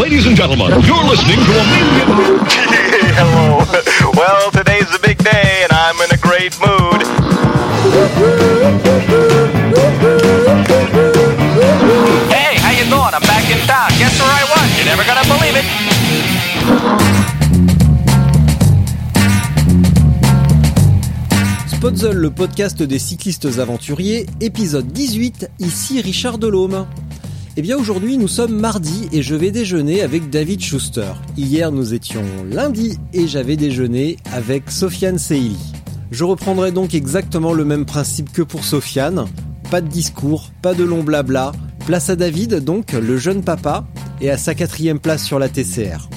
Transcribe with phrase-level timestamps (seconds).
[0.00, 1.64] Ladies and gentlemen, you're listening to a.
[3.14, 3.60] Hello.
[4.16, 7.02] Well, today's a big day, and I'm in a great mood.
[12.30, 13.14] Hey, how you doing?
[13.14, 13.88] I'm back in town.
[13.98, 14.76] Guess where I was?
[14.76, 16.72] You're never gonna believe it.
[21.66, 26.86] Spotzel, le podcast des cyclistes aventuriers, épisode 18, ici Richard Delhomme.
[27.54, 31.12] Eh bien aujourd'hui nous sommes mardi et je vais déjeuner avec David Schuster.
[31.36, 35.58] Hier nous étions lundi et j'avais déjeuné avec Sofiane Seili.
[36.10, 39.26] Je reprendrai donc exactement le même principe que pour Sofiane.
[39.70, 41.52] Pas de discours, pas de long blabla.
[41.86, 43.84] Place à David donc, le jeune papa,
[44.22, 46.08] et à sa quatrième place sur la TCR.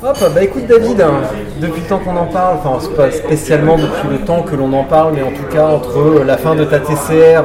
[0.00, 1.22] Hop, bah écoute David, hein,
[1.60, 4.72] depuis le temps qu'on en parle, enfin c'est pas spécialement depuis le temps que l'on
[4.72, 7.42] en parle, mais en tout cas entre la fin de ta TCR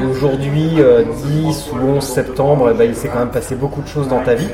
[0.00, 1.02] et aujourd'hui, euh,
[1.44, 4.20] 10 ou 11 septembre, eh ben, il s'est quand même passé beaucoup de choses dans
[4.20, 4.48] ta vie.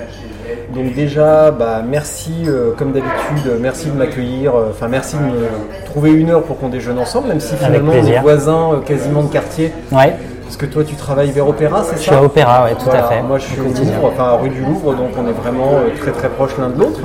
[0.75, 5.87] Donc déjà, bah merci euh, comme d'habitude, merci de m'accueillir, euh, enfin merci de me
[5.87, 9.23] trouver une heure pour qu'on déjeune ensemble, même si finalement on est voisins euh, quasiment
[9.23, 9.73] de quartier.
[9.91, 10.15] Ouais,
[10.49, 12.87] Parce que toi tu travailles vers Opéra, c'est ça je suis à Opéra, ouais, tout
[12.87, 13.23] Voilà, à fait.
[13.23, 13.65] Moi, je suis Au.
[13.65, 16.79] Louvre, enfin rue du Louvre, donc on est vraiment euh, très très proches l'un de
[16.79, 17.01] l'autre.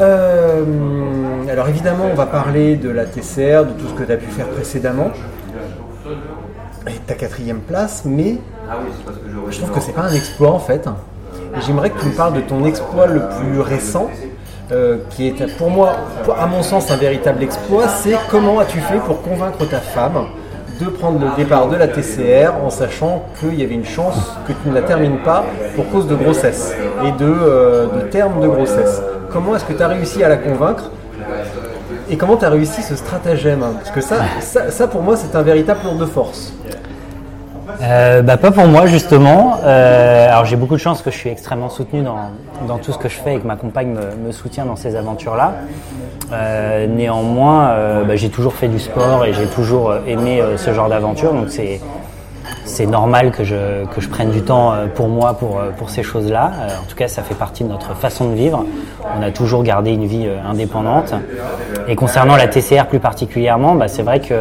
[0.00, 0.64] Euh,
[1.48, 4.26] alors évidemment, on va parler de la TCR, de tout ce que tu as pu
[4.26, 5.12] faire précédemment,
[6.88, 8.38] et de ta quatrième place, mais
[9.48, 10.88] je trouve que c'est pas un exploit en fait.
[11.64, 14.10] J'aimerais que tu me parles de ton exploit le plus récent,
[14.72, 15.92] euh, qui est pour moi,
[16.36, 17.86] à mon sens, un véritable exploit.
[17.86, 20.24] C'est comment as-tu fait pour convaincre ta femme
[20.80, 24.52] de prendre le départ de la TCR en sachant qu'il y avait une chance que
[24.52, 25.44] tu ne la termines pas
[25.76, 26.74] pour cause de grossesse
[27.04, 29.02] et de, euh, de terme de grossesse.
[29.30, 30.90] Comment est-ce que tu as réussi à la convaincre
[32.10, 33.74] et comment tu as réussi ce stratagème hein?
[33.78, 36.52] Parce que ça, ça, ça, pour moi, c'est un véritable tour de force.
[37.82, 39.58] Euh, bah, pas pour moi justement.
[39.64, 42.30] Euh, alors j'ai beaucoup de chance que je suis extrêmement soutenu dans,
[42.68, 45.54] dans tout ce que je fais et que ma compagne me, soutient dans ces aventures-là.
[46.32, 47.74] Euh, néanmoins,
[48.06, 51.80] bah, j'ai toujours fait du sport et j'ai toujours aimé ce genre d'aventure, donc c'est
[52.64, 56.52] c'est normal que je, que je prenne du temps pour moi pour, pour ces choses-là.
[56.80, 58.64] En tout cas, ça fait partie de notre façon de vivre.
[59.18, 61.12] On a toujours gardé une vie indépendante.
[61.88, 64.34] Et concernant la TCR plus particulièrement, bah, c'est vrai que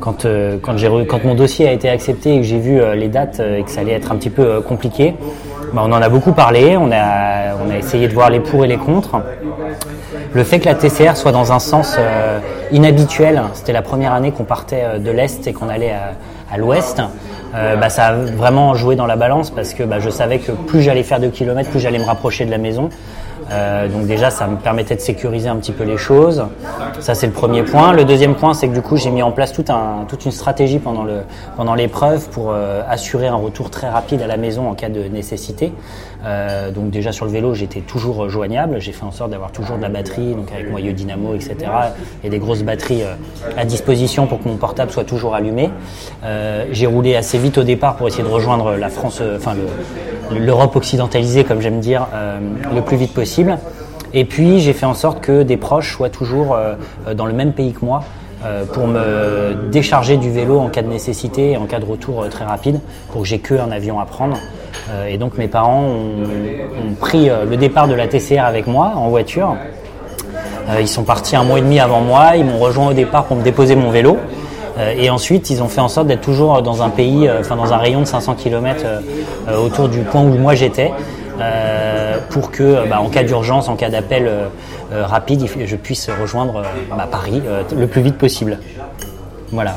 [0.00, 2.94] quand, euh, quand, j'ai quand mon dossier a été accepté et que j'ai vu euh,
[2.94, 5.14] les dates euh, et que ça allait être un petit peu compliqué,
[5.72, 6.76] bah, on en a beaucoup parlé.
[6.76, 9.22] On a, on a essayé de voir les pour et les contre.
[10.32, 11.96] Le fait que la TCR soit dans un sens
[12.72, 15.94] inhabituel, c'était la première année qu'on partait de l'Est et qu'on allait
[16.50, 17.00] à, l'Ouest,
[17.52, 20.82] bah, ça a vraiment joué dans la balance parce que bah, je savais que plus
[20.82, 22.90] j'allais faire de kilomètres, plus j'allais me rapprocher de la maison.
[23.50, 26.44] Euh, donc déjà, ça me permettait de sécuriser un petit peu les choses.
[27.00, 27.92] Ça, c'est le premier point.
[27.92, 31.74] Le deuxième point, c'est que du coup, j'ai mis en place toute une stratégie pendant
[31.74, 35.72] l'épreuve pour euh, assurer un retour très rapide à la maison en cas de nécessité.
[36.26, 38.80] Euh, donc déjà sur le vélo, j'étais toujours euh, joignable.
[38.80, 41.56] J'ai fait en sorte d'avoir toujours de la batterie, donc avec moyeu dynamo, etc.
[42.24, 43.14] Et des grosses batteries euh,
[43.56, 45.70] à disposition pour que mon portable soit toujours allumé.
[46.72, 50.74] J'ai roulé assez vite au départ pour essayer de rejoindre la France, enfin le- l'Europe
[50.76, 52.06] occidentalisée, comme j'aime dire,
[52.74, 53.58] le plus vite possible.
[54.12, 56.56] Et puis j'ai fait en sorte que des proches soient toujours
[57.14, 58.02] dans le même pays que moi
[58.72, 62.44] pour me décharger du vélo en cas de nécessité et en cas de retour très
[62.44, 62.80] rapide,
[63.12, 64.36] pour que j'ai que un avion à prendre.
[64.90, 68.92] Euh, et donc mes parents ont, pris euh, le départ de la TCR avec moi
[68.94, 69.56] en voiture.
[70.68, 73.24] Euh, ils sont partis un mois et demi avant moi, ils m'ont rejoint au départ
[73.24, 74.18] pour me déposer mon vélo.
[74.98, 77.78] Et ensuite, ils ont fait en sorte d'être toujours dans un pays, enfin dans un
[77.78, 78.84] rayon de 500 km
[79.58, 80.92] autour du point où moi j'étais,
[82.28, 84.30] pour que, bah, en cas d'urgence, en cas d'appel
[84.92, 87.40] rapide, je puisse rejoindre bah, Paris
[87.74, 88.58] le plus vite possible.
[89.50, 89.76] Voilà.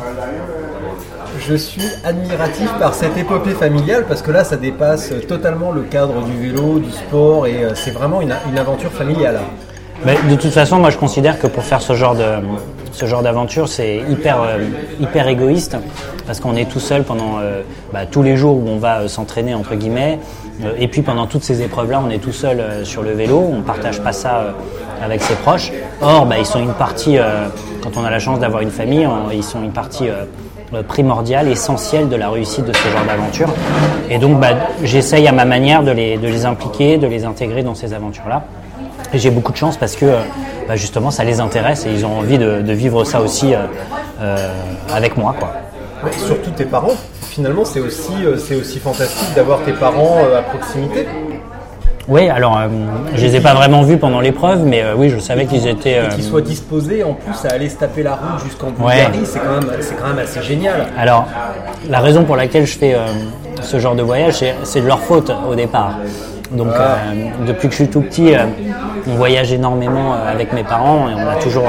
[1.50, 6.22] Je suis admiratif par cette épopée familiale parce que là, ça dépasse totalement le cadre
[6.22, 9.40] du vélo, du sport et euh, c'est vraiment une, une aventure familiale.
[10.06, 12.24] De toute façon, moi je considère que pour faire ce genre de
[12.92, 14.60] ce genre d'aventure, c'est hyper euh,
[15.00, 15.76] hyper égoïste
[16.28, 19.56] parce qu'on est tout seul pendant euh, bah, tous les jours où on va s'entraîner
[19.56, 20.20] entre guillemets,
[20.78, 24.02] et puis pendant toutes ces épreuves-là, on est tout seul sur le vélo, on partage
[24.02, 24.54] pas ça
[25.02, 25.72] avec ses proches.
[26.02, 27.18] Or, bah, ils sont une partie
[27.82, 30.10] quand on a la chance d'avoir une famille, ils sont une partie
[30.88, 33.50] primordial, essentiel de la réussite de ce genre d'aventure.
[34.10, 34.50] Et donc, bah,
[34.84, 38.44] j'essaye à ma manière de les, impliquer, de les intégrer dans ces aventures-là.
[39.14, 40.22] Et j'ai beaucoup de chance parce que euh,
[40.68, 43.60] bah, justement, ça les intéresse et ils ont envie de, vivre ça aussi euh,
[44.22, 44.54] euh,
[44.94, 45.36] avec moi.
[46.26, 46.96] Surtout tes parents.
[47.22, 51.08] Finalement, c'est aussi, c'est aussi fantastique d'avoir tes parents à proximité.
[52.10, 52.68] Oui, alors euh,
[53.16, 55.92] je les ai pas vraiment vus pendant l'épreuve, mais euh, oui, je savais qu'ils étaient.
[55.92, 59.20] Et euh, qu'ils soient disposés en plus à aller se taper la route jusqu'en Bulgarie,
[59.26, 60.88] c'est quand, même- c'est quand même assez génial.
[60.98, 61.28] Alors,
[61.88, 63.06] la raison pour laquelle je fais euh,
[63.62, 65.94] ce genre de voyage, c'est- c'est de leur faute au départ.
[66.52, 66.96] Donc, Ah.
[67.46, 68.32] depuis que je suis tout petit,
[69.08, 71.66] on voyage énormément avec mes parents et on a toujours,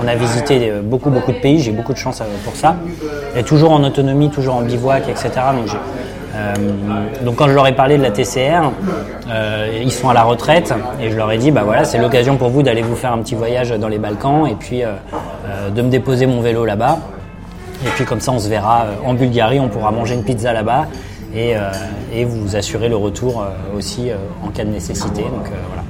[0.00, 1.58] on a visité beaucoup, beaucoup de pays.
[1.58, 2.76] J'ai beaucoup de chance pour ça.
[3.36, 5.28] Et toujours en autonomie, toujours en bivouac, etc.
[5.56, 5.78] Donc, j'ai-
[7.22, 8.70] donc quand je leur ai parlé de la TCR,
[9.30, 12.36] euh, ils sont à la retraite et je leur ai dit bah voilà c'est l'occasion
[12.36, 14.92] pour vous d'aller vous faire un petit voyage dans les Balkans et puis euh,
[15.46, 16.98] euh, de me déposer mon vélo là-bas
[17.84, 20.52] et puis comme ça, on se verra euh, en Bulgarie, on pourra manger une pizza
[20.52, 20.86] là-bas
[21.34, 21.70] et, euh,
[22.26, 25.22] vous assurer le retour euh, aussi euh, en cas de nécessité.
[25.22, 25.82] Donc euh, voilà.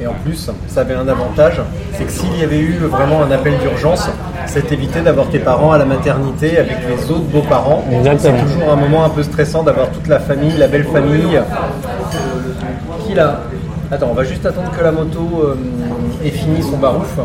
[0.00, 1.60] Et en plus, ça avait un avantage,
[1.92, 4.08] c'est que s'il y avait eu vraiment un appel d'urgence,
[4.46, 7.84] ça t'évitait d'avoir tes parents à la maternité avec les autres beaux-parents.
[8.18, 11.40] C'est toujours un moment un peu stressant d'avoir toute la famille, la belle famille.
[13.06, 13.40] Qui là
[13.90, 15.56] Attends, on va juste attendre que la moto euh,
[16.22, 17.18] ait fini son barouf.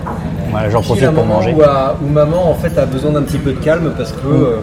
[0.50, 1.54] Voilà, j'en profite pour manger.
[1.54, 4.56] Où, maman en fait a besoin d'un petit peu de calme parce que euh,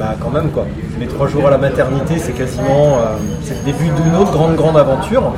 [0.00, 0.66] bah quand même quoi.
[0.98, 4.56] Les trois jours à la maternité c'est quasiment euh, c'est le début d'une autre grande
[4.56, 5.32] grande aventure.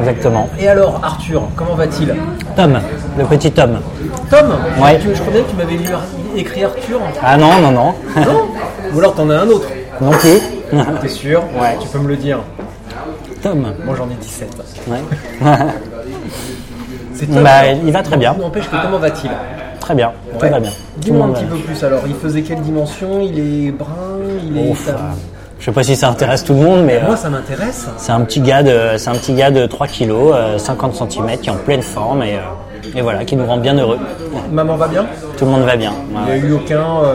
[0.00, 0.48] Exactement.
[0.58, 2.14] Et alors Arthur, comment va-t-il?
[2.56, 2.78] Tom,
[3.18, 3.78] le petit Tom.
[4.30, 4.54] Tom?
[4.80, 4.98] Ouais.
[4.98, 5.88] tu- Je crois bien que tu m'avais lu
[6.36, 7.00] écrit Arthur.
[7.22, 7.94] Ah non, non, non.
[8.16, 8.48] Non?
[8.94, 9.68] Ou alors t'en as un autre.
[10.00, 10.38] non plus.
[11.02, 11.42] T'es sûr?
[11.60, 11.76] Ouais.
[11.80, 12.38] Tu peux me le dire.
[13.42, 13.66] Tom.
[13.84, 14.48] Moi j'en ai 17.
[14.88, 14.96] Ouais.
[17.14, 18.34] C'est Bah, il va très bien.
[18.40, 19.30] N'empêche que comment va-t-il?
[19.80, 20.70] Très bien, tout va bien.
[20.96, 22.02] Dis-moi un petit peu plus alors.
[22.06, 23.20] Il faisait quelle dimension?
[23.20, 24.11] Il est brun?
[24.42, 24.70] Il est.
[24.70, 24.92] Ouf, euh,
[25.58, 27.86] je sais pas si ça intéresse tout le monde, mais euh, Moi ça m'intéresse.
[27.96, 31.38] c'est un petit gars de, c'est un petit gars de 3 kilos, euh, 50 cm,
[31.40, 33.98] qui est en pleine forme et, euh, et voilà, qui nous rend bien heureux.
[34.50, 35.06] Maman va bien?
[35.36, 35.92] Tout le monde va bien.
[36.10, 36.80] Il n'y a eu aucun.
[37.04, 37.14] euh,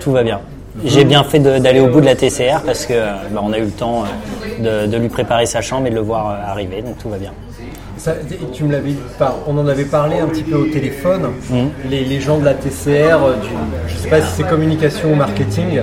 [0.00, 0.40] Tout va bien.
[0.84, 3.58] J'ai bien fait d'aller au bout de la TCR parce que euh, bah, on a
[3.58, 6.50] eu le temps euh, de, de lui préparer sa chambre et de le voir euh,
[6.50, 7.32] arriver, donc tout va bien.
[8.06, 11.22] Ça, et tu me l'avais par- on en avait parlé un petit peu au téléphone.
[11.50, 11.70] Mhm.
[11.90, 13.48] Les, les gens de la TCR, euh, du,
[13.88, 15.80] je sais pas si c'est communication ou marketing,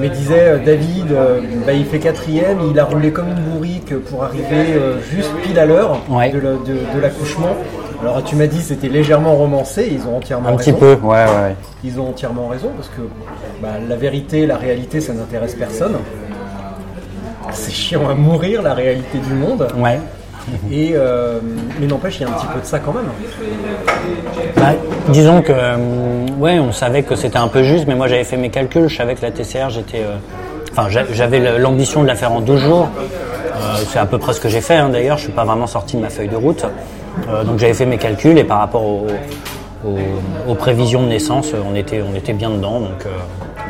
[0.00, 3.94] mais disaient euh, David, euh, bah, il fait quatrième, il a roulé comme une bourrique
[4.06, 6.30] pour arriver euh, juste pile à l'heure Ouais.
[6.30, 7.54] de, la- de- de l'accouchement.
[8.00, 10.70] Alors tu m'as dit c'était légèrement romancé, ils ont entièrement Un raison.
[10.72, 11.54] petit peu, ouais, ouais.
[11.84, 13.02] Ils ont entièrement raison parce que
[13.60, 15.96] bah, la vérité, la réalité, ça n'intéresse personne.
[17.52, 19.66] C'est chiant à mourir la réalité du monde.
[19.76, 19.98] Ouais.
[20.70, 21.40] Et euh,
[21.80, 23.04] mais n'empêche, il y a un petit peu de ça quand même.
[24.56, 24.72] Bah,
[25.08, 25.76] disons que, euh,
[26.38, 28.96] ouais, on savait que c'était un peu juste, mais moi j'avais fait mes calculs, je
[28.96, 30.16] savais que la TCR, j'étais, euh,
[30.72, 32.88] enfin, j'a- j'avais l'ambition de la faire en 12 jours.
[33.90, 35.18] C'est à peu près ce que j'ai fait, hein, d'ailleurs.
[35.18, 36.64] Je suis pas vraiment sorti de ma feuille de route,
[37.44, 39.06] donc j'avais fait mes calculs et par rapport au-
[39.84, 42.80] au- aux prévisions de naissance, on était, on était bien dedans.
[42.80, 43.10] Donc euh,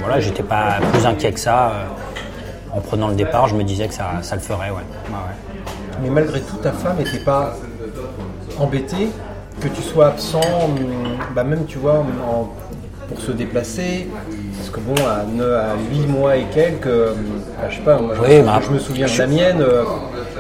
[0.01, 1.73] voilà, j'étais pas plus inquiet que ça.
[2.71, 4.85] en prenant le départ, je me disais que ça, ça le ferait, ouais.
[6.03, 7.55] Mais malgré tout, ta femme n'était pas
[8.59, 9.09] embêtée
[9.61, 10.77] que tu sois absent, hum,
[11.35, 12.49] bah même tu vois, en-
[13.09, 14.09] pour se déplacer.
[14.57, 17.99] Parce que bon, à, ne- à 8 mois et quelques, hum, bah, je sais pas,
[17.99, 19.65] moi, je, Oui, bah, je me souviens de la mienne.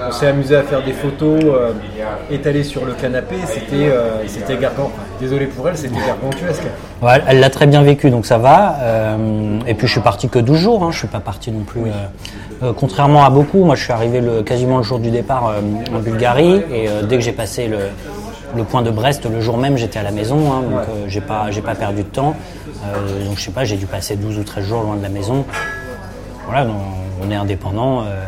[0.07, 1.73] On s'est amusé à faire des photos euh,
[2.31, 3.37] étalées sur le canapé.
[3.47, 4.99] C'était euh, c'était gargantuesque.
[5.21, 6.62] Désolé pour elle, c'était gargantuesque.
[7.02, 8.76] Ouais, elle l'a très bien vécu, donc ça va.
[8.81, 11.64] Euh, et puis je suis parti que 12 jours, hein, je suis pas parti non
[11.64, 11.83] plus.
[12.62, 15.52] euh, contrairement à beaucoup, moi je suis arrivé le, quasiment le jour du départ
[15.95, 17.78] en Bulgarie, et dès que j'ai passé le,
[18.57, 21.21] le point de Brest, le jour même j'étais à la maison, hein, donc euh, j'ai
[21.21, 22.35] pas j'ai pas perdu de temps.
[22.85, 25.09] Euh, donc je sais pas, j'ai dû passer 12 ou 13 jours loin de la
[25.09, 25.45] maison.
[26.47, 26.76] Voilà, donc,
[27.25, 28.00] on est indépendant.
[28.02, 28.23] euh,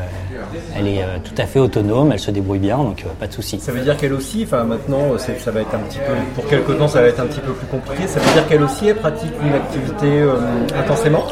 [0.77, 3.33] elle est euh, tout à fait autonome, elle se débrouille bien, donc euh, pas de
[3.33, 3.59] souci.
[3.61, 6.47] Ça veut dire qu'elle aussi, enfin maintenant, c'est- ça va être un petit peu, pour
[6.47, 8.07] quelque temps, ça va être un petit peu plus compliqué.
[8.07, 10.35] Ça veut dire qu'elle aussi, elle pratique une activité euh,
[10.79, 11.25] intensément?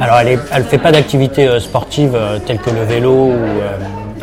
[0.00, 3.76] Alors elle ne fait pas d'activité euh, sportive euh, telle que le vélo ou euh,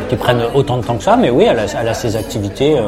[0.10, 2.78] qui prennent autant de temps que ça, mais oui, elle a, elle a ses activités.
[2.78, 2.84] euh,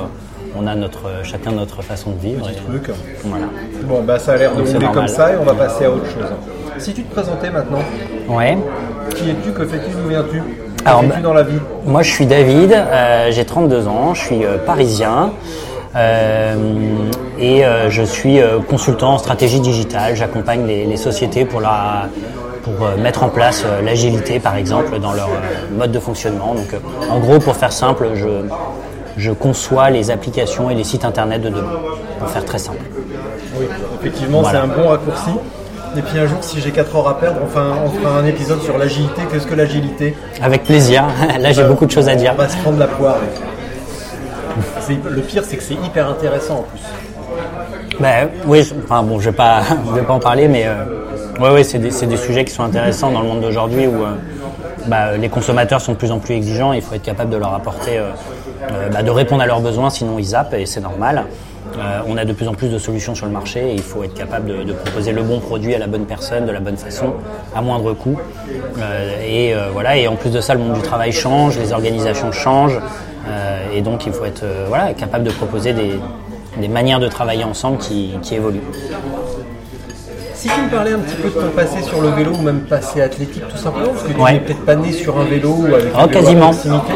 [0.58, 2.48] on a notre, euh, chacun notre façon de vivre.
[2.50, 2.96] et, Truc.
[3.26, 3.48] voilà.
[3.84, 6.06] Bon, bah ça a l'air de rouler comme ça et on va passer à autre
[6.06, 6.32] chose.
[6.78, 7.80] Si tu te présentais maintenant,
[8.30, 8.58] Ouais.
[9.16, 10.42] qui es-tu, que fais-tu, d'où viens-tu?
[10.86, 14.46] Alors, bah- dans la vie Moi, je suis David, euh, j'ai 32 ans, je suis
[14.46, 15.32] euh, parisien
[15.96, 16.56] euh,
[17.40, 18.40] et je suis
[18.70, 20.16] consultant en stratégie digitale.
[20.16, 22.08] J'accompagne les, les sociétés pour, la,
[22.64, 25.30] pour mettre en place l'agilité, par exemple, dans leur
[25.78, 26.54] mode de fonctionnement.
[26.54, 26.70] Donc,
[27.10, 28.28] en gros, pour faire simple, je,
[29.18, 31.80] je conçois les applications et les sites internet de demain,
[32.20, 32.80] pour faire très simple.
[33.58, 33.66] Oui,
[34.00, 34.62] effectivement, Voilà.
[34.62, 35.32] c'est un bon raccourci.
[35.98, 38.62] Et puis un jour, si j'ai 4 heures à perdre, enfin, on fera un épisode
[38.62, 39.22] sur l'agilité.
[39.32, 41.06] Qu'est-ce que l'agilité Avec plaisir.
[41.40, 42.34] Là, j'ai beaucoup de choses à dire.
[42.36, 43.16] On va se prendre la poire.
[45.10, 46.82] Le pire, c'est que c'est hyper intéressant en plus.
[48.00, 50.84] Ben, oui, je- enfin bon, je vais pas, je vais pas en parler, mais euh,
[51.42, 54.16] ouais, ouais, c'est des, des sujets qui sont intéressants dans le monde d'aujourd'hui où euh,
[54.88, 56.74] bah, les consommateurs sont de plus en plus exigeants.
[56.74, 58.10] Il faut être capable de leur apporter, euh,
[58.72, 61.24] euh, bah, de répondre à leurs besoins, sinon ils zappent et c'est normal.
[61.78, 64.04] Euh, on a de plus en plus de solutions sur le marché et il faut
[64.04, 66.78] être capable de, de proposer le bon produit à la bonne personne, de la bonne
[66.78, 67.14] façon,
[67.56, 68.18] à moindre coût.
[68.80, 69.98] Euh, et euh, voilà.
[69.98, 72.80] Et en plus de ça, le monde du travail change, les organisations changent,
[73.74, 76.00] et donc il faut être voilà capable de proposer des,
[76.62, 78.62] des manières de travailler ensemble qui, qui évoluent.
[80.36, 82.62] Si tu me parlais un petit peu de ton passé sur le vélo ou même
[82.62, 84.34] passé athlétique tout simplement, parce que tu Ouais.
[84.34, 86.52] n'es peut-être pas né sur un vélo ou avec Oh, un vélo quasiment,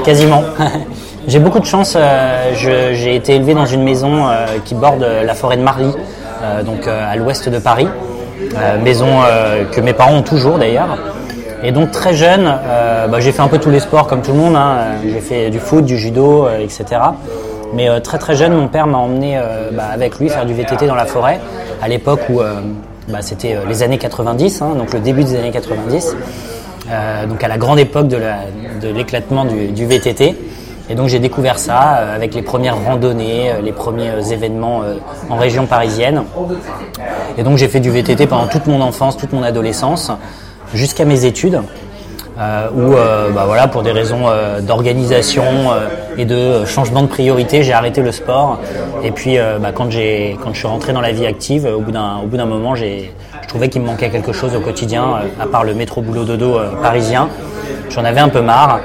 [0.06, 0.44] quasiment.
[1.30, 1.96] j'ai beaucoup de chance.
[1.96, 2.52] euh,
[2.94, 5.92] j'ai été élevé dans une maison euh, qui borde la forêt de Marly,
[6.44, 7.88] euh, donc euh, à l'ouest de Paris.
[8.58, 10.98] Euh, maison euh, que mes parents ont toujours d'ailleurs.
[11.62, 14.32] Et donc très jeune, euh, bah, j'ai fait un peu tous les sports comme tout
[14.32, 14.56] le monde.
[14.56, 14.78] hein.
[14.78, 16.86] Euh, J'ai fait du foot, du judo, euh, etc.
[17.74, 20.54] Mais euh, très très jeune, mon père m'a emmené euh, bah, avec lui faire du
[20.54, 21.40] VTT dans la forêt,
[21.82, 22.62] à l'époque où euh,
[23.10, 26.16] bah, c'était euh, les années 90, hein, donc le début des années 90.
[26.92, 28.18] Euh, donc à la grande époque de
[28.96, 30.36] l'éclatement du, du VTT.
[30.90, 34.82] Et donc j'ai découvert ça euh, avec les premières randonnées, euh, les premiers euh, événements
[35.30, 36.24] en région parisienne.
[37.38, 40.12] Et donc j'ai fait du VTT pendant toute mon enfance, toute mon adolescence,
[40.74, 41.62] jusqu'à mes études.
[42.74, 44.28] Où, bah voilà, pour des raisons
[44.62, 45.44] d'organisation
[46.18, 48.60] et de changement de priorité, j'ai arrêté le sport.
[49.04, 52.76] Et puis, bah, quand je suis rentré dans la vie active, au bout d'un, moment,
[52.76, 52.86] je
[53.50, 57.28] trouvais qu'il me manquait quelque chose au quotidien, à part le métro boulot dodo parisien.
[57.90, 58.80] J'en avais un peu marre.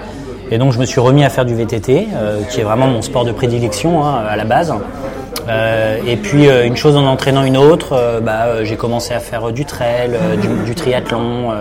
[0.50, 3.02] Et donc, je me suis remis à faire du VTT, euh, qui est vraiment mon
[3.02, 4.74] sport de prédilection hein, à la base.
[5.48, 9.52] Euh, et puis euh, une chose en entraînant une autre, bah, j'ai commencé à faire
[9.52, 10.12] du trail,
[10.66, 11.52] du, triathlon.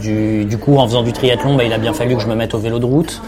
[0.00, 2.54] du, coup, en faisant du triathlon, bah, il a bien fallu que je me mette
[2.54, 3.20] au vélo de route.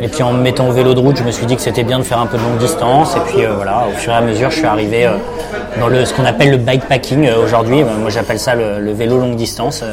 [0.00, 1.84] Et puis en me mettant au vélo de route, je me suis dit que c'était
[1.84, 3.16] bien de faire un peu de longue distance.
[3.16, 5.08] Et puis voilà, au fur et à mesure, je suis arrivé
[5.78, 7.82] dans le, ce qu'on appelle le bikepacking aujourd'hui.
[7.82, 9.84] Moi, j'appelle ça le vélo longue distance.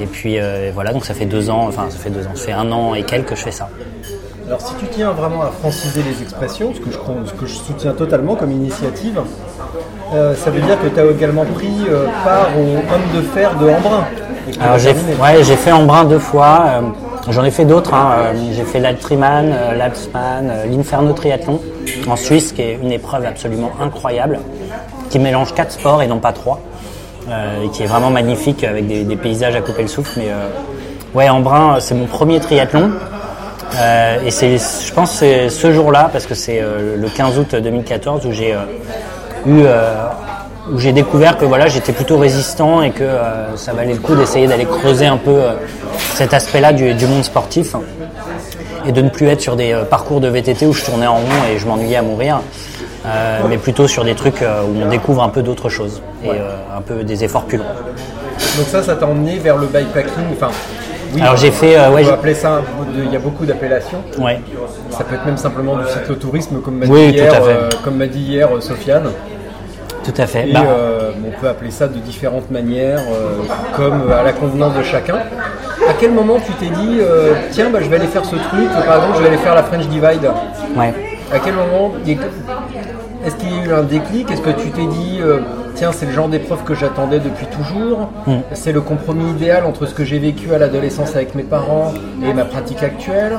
[0.00, 2.44] Et puis euh, voilà, donc ça fait deux ans, enfin ça fait deux ans, ça
[2.46, 3.68] fait un an et quelques que je fais ça.
[4.46, 7.46] Alors si tu tiens vraiment à franciser les expressions, ce que je, crois- ce que
[7.46, 9.20] je soutiens totalement comme initiative,
[10.14, 13.56] euh, ça veut dire que tu as également pris euh, part au homme de fer
[13.58, 14.04] de Embrun.
[14.60, 15.14] Alors j'ai terminé.
[15.20, 16.64] ouais, j'ai fait Embrun deux fois.
[17.28, 17.92] J'en ai fait d'autres.
[17.92, 19.42] hein, J'ai fait l'Altriman,
[19.76, 21.60] l'Alpsman, l'Inferno Triathlon
[22.08, 24.38] en Suisse, qui est une épreuve absolument incroyable,
[25.10, 26.60] qui mélange quatre sports et non pas trois,
[27.28, 30.12] et qui est vraiment magnifique avec des, paysages à couper le souffle.
[30.16, 30.48] Mais euh,
[31.14, 32.90] ouais, Embrun, euh, c'est mon premier triathlon.
[33.76, 37.38] Euh, et c'est, je pense, que c'est ce jour-là, parce que c'est euh, le 15
[37.38, 38.58] août 2014 où j'ai euh,
[39.46, 40.06] eu euh,
[40.72, 44.14] où j'ai découvert que voilà j'étais plutôt résistant et que euh, ça valait le coup
[44.14, 45.52] d'essayer d'aller creuser un peu euh,
[46.14, 47.74] cet aspect-là du, monde sportif
[48.86, 51.16] et de ne plus être sur des euh, parcours de VTT où je tournais en
[51.16, 52.40] rond et je m'ennuyais à mourir,
[53.06, 56.30] euh, mais plutôt sur des trucs euh, où on découvre un peu d'autres choses et
[56.30, 57.64] euh, un peu des efforts plus longs.
[58.58, 60.24] Donc ça, ça t'a emmené vers le bikepacking.
[60.32, 60.50] Enfin,
[61.14, 62.62] oui, Alors, j'ai fait, euh, on ouais, peut appeler ça.
[62.94, 64.02] Il y a beaucoup d'appellations.
[64.18, 64.40] Ouais.
[64.90, 68.20] Ça peut être même simplement du cyclotourisme, comme m'a dit Oui, hier, euh, comme dit
[68.20, 69.10] hier euh, Sofiane.
[70.04, 70.48] Tout à fait.
[70.48, 70.62] Et Bah,
[71.26, 73.00] on peut appeler ça de différentes manières,
[73.74, 75.16] comme à la convenance de chacun.
[75.16, 77.00] À quel moment tu t'es dit,
[77.50, 79.64] tiens, bah, je vais aller faire ce truc, par exemple, je vais aller faire la
[79.64, 80.30] French Divide?
[80.76, 80.94] Ouais.
[81.32, 81.92] À quel moment
[83.26, 84.30] Est-ce qu'il y a eu un déclic?
[84.30, 85.40] Est-ce que tu t'es dit, euh,
[85.74, 88.34] tiens, c'est le genre d'épreuve que j'attendais depuis toujours Mm.
[88.52, 91.92] C'est le compromis idéal entre ce que j'ai vécu à l'adolescence avec mes parents
[92.24, 93.38] et ma pratique actuelle?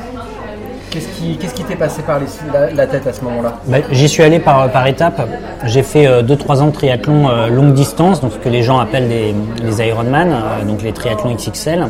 [0.92, 3.54] Qu'est-ce qui t'est passé par les- la, la tête à ce moment-là?
[3.68, 5.22] Bah, J'y suis allé par, par étapes.
[5.66, 9.10] J'ai fait 2-3 ans de triathlon euh, longue distance, donc ce que les gens appellent
[9.10, 11.88] les, les Ironman, euh, donc les triathlons XXL.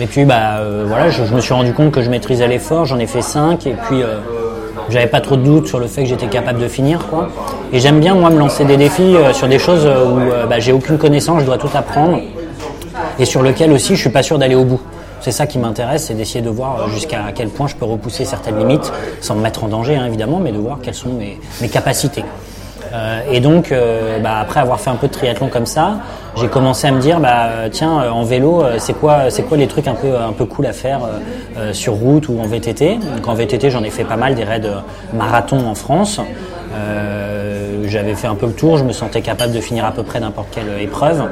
[0.00, 2.84] Et puis bah euh, voilà, je, je me suis rendu compte que je maîtrisais l'effort,
[2.84, 4.18] j'en ai fait 5 et puis euh,
[4.88, 7.28] j'avais pas trop de doute sur le fait que j'étais capable de finir quoi.
[7.72, 10.46] Et j'aime bien moi me lancer des défis euh, sur des choses euh, où euh,
[10.46, 12.20] bah, j'ai aucune connaissance, je dois tout apprendre
[13.18, 14.80] et sur lequel aussi je suis pas sûr d'aller au bout.
[15.20, 18.58] C'est ça qui m'intéresse, c'est d'essayer de voir jusqu'à quel point je peux repousser certaines
[18.58, 21.10] limites, sans me mettre en danger hein, évidemment, mais de voir quelles sont
[21.60, 22.24] mes capacités.
[22.94, 25.98] Euh, et donc, euh, bah, après avoir fait un peu de triathlon comme ça,
[26.36, 29.66] j'ai commencé à me dire, bah, euh, tiens, en vélo, c'est quoi, c'est quoi les
[29.66, 31.00] trucs un peu, un peu cool à faire
[31.72, 34.62] sur route ou en VTT Donc en VTT, j'en ai fait pas mal des raids
[35.12, 36.20] marathon en France.
[36.74, 40.02] Euh, j'avais fait un peu le tour, je me sentais capable de finir à peu
[40.02, 41.22] près n'importe quelle épreuve.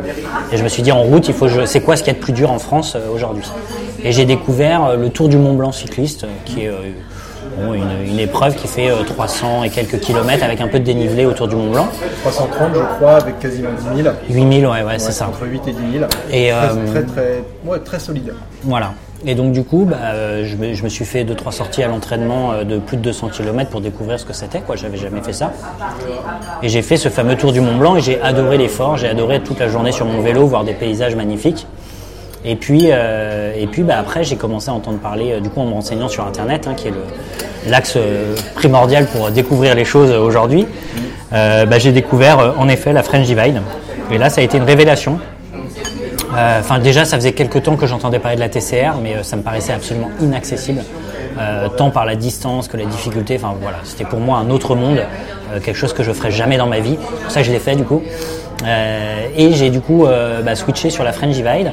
[0.52, 2.18] Et je me suis dit, en route, il faut, c'est quoi ce qu'il y a
[2.18, 3.44] de plus dur en France aujourd'hui?
[4.04, 6.70] Et j'ai découvert le Tour du Mont Blanc cycliste, qui est
[7.56, 10.84] bon, une, une épreuve qui fait euh, 300 et quelques kilomètres avec un peu de
[10.84, 11.88] dénivelé autour du Mont Blanc.
[12.22, 14.14] 330, je crois, avec quasiment 10 000.
[14.30, 15.28] 8000, ouais, ouais, c'est ça.
[15.28, 16.04] Entre 8 et 10 000.
[16.30, 18.34] Et, très, euh, très, très, ouais, très solide.
[18.62, 18.92] Voilà.
[19.24, 21.82] Et donc du coup, bah, euh, je, me, je me suis fait deux trois sorties
[21.82, 24.60] à l'entraînement euh, de plus de 200 km pour découvrir ce que c'était.
[24.60, 25.52] Quoi, j'avais jamais fait ça.
[26.62, 28.96] Et j'ai fait ce fameux tour du Mont Blanc et j'ai adoré l'effort.
[28.96, 31.66] J'ai adoré toute la journée sur mon vélo, voir des paysages magnifiques.
[32.44, 35.60] Et puis, euh, et puis bah, après, j'ai commencé à entendre parler, euh, du coup,
[35.60, 36.92] en me renseignant sur Internet, hein, qui est
[37.68, 40.66] l'axe euh, primordial pour découvrir les choses aujourd'hui.
[41.30, 43.62] Bah, j'ai découvert, en effet, la French Divide.
[44.10, 45.18] Et là, ça a été une révélation.
[46.34, 49.42] Enfin, déjà, ça faisait quelques temps que j'entendais parler de la TCR, mais ça me
[49.42, 50.82] paraissait absolument inaccessible,
[51.78, 53.36] tant par la distance que la difficulté.
[53.36, 55.00] Enfin, voilà, c'était pour moi un autre monde,
[55.64, 56.96] quelque chose que je ferais jamais dans ma vie.
[57.22, 58.02] Pour ça je l'ai fait, du coup.
[59.36, 60.06] Et j'ai du coup
[60.44, 61.72] bah, switché sur la French Divide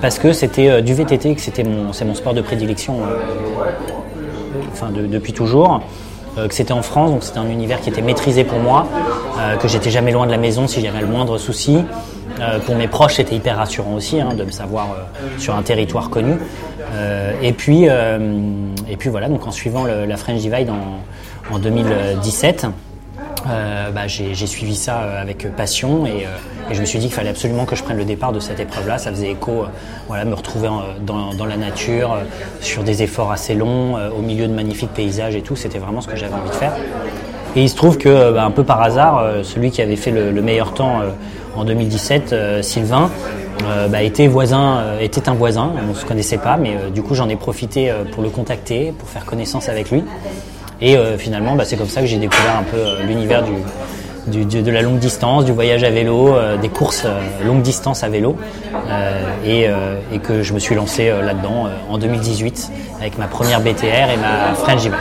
[0.00, 3.16] parce que c'était euh, du VTT, que c'était mon, c'est mon sport de prédilection, euh,
[4.72, 5.80] enfin de- depuis toujours.
[6.38, 8.86] euh, que c'était en France, donc c'était un univers qui était maîtrisé pour moi,
[9.40, 11.78] euh, que j'étais jamais loin de la maison si j'avais le moindre souci.
[12.40, 15.62] Euh, pour mes proches, c'était hyper rassurant aussi hein, de me savoir euh, sur un
[15.62, 16.34] territoire connu.
[16.94, 18.18] Euh, et puis, euh,
[18.88, 20.70] et puis voilà, donc en suivant la French Divide
[21.52, 22.66] en 2017.
[23.46, 27.06] Euh, bah, j'ai suivi ça euh, avec passion et, euh, et je me suis dit
[27.06, 28.98] qu'il fallait absolument que je prenne le départ de cette épreuve-là.
[28.98, 29.64] Ça faisait écho,
[30.06, 30.68] voilà, me retrouver
[31.00, 32.18] dans, la nature,
[32.60, 35.56] sur des efforts assez longs, au milieu de magnifiques paysages et tout.
[35.56, 36.72] C'était vraiment ce que j'avais envie de faire.
[37.56, 40.30] Et il se trouve que, bah, un peu par hasard, celui qui avait fait le,
[40.30, 41.00] le meilleur temps
[41.56, 43.10] en 2017, euh, Sylvain,
[43.90, 45.72] bah, était voisin, était un voisin.
[45.82, 49.08] On ne se connaissait pas, mais du coup j'en ai profité pour le contacter, pour
[49.08, 50.04] faire connaissance avec lui.
[50.80, 53.52] Et euh, finalement, bah, c'est comme ça que j'ai découvert un peu euh, l'univers du,
[54.28, 57.62] du- du- de la longue distance, du voyage à vélo, euh, des courses euh, longue
[57.62, 58.36] distance à vélo,
[58.88, 59.66] euh, et,
[60.14, 62.70] et que je me suis lancé là-dedans en 2018
[63.00, 64.94] avec ma première BTR et ma French Divide.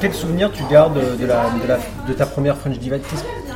[0.00, 1.78] Quel souvenir tu gardes de, la, de, la-
[2.08, 3.02] de ta première French Divide?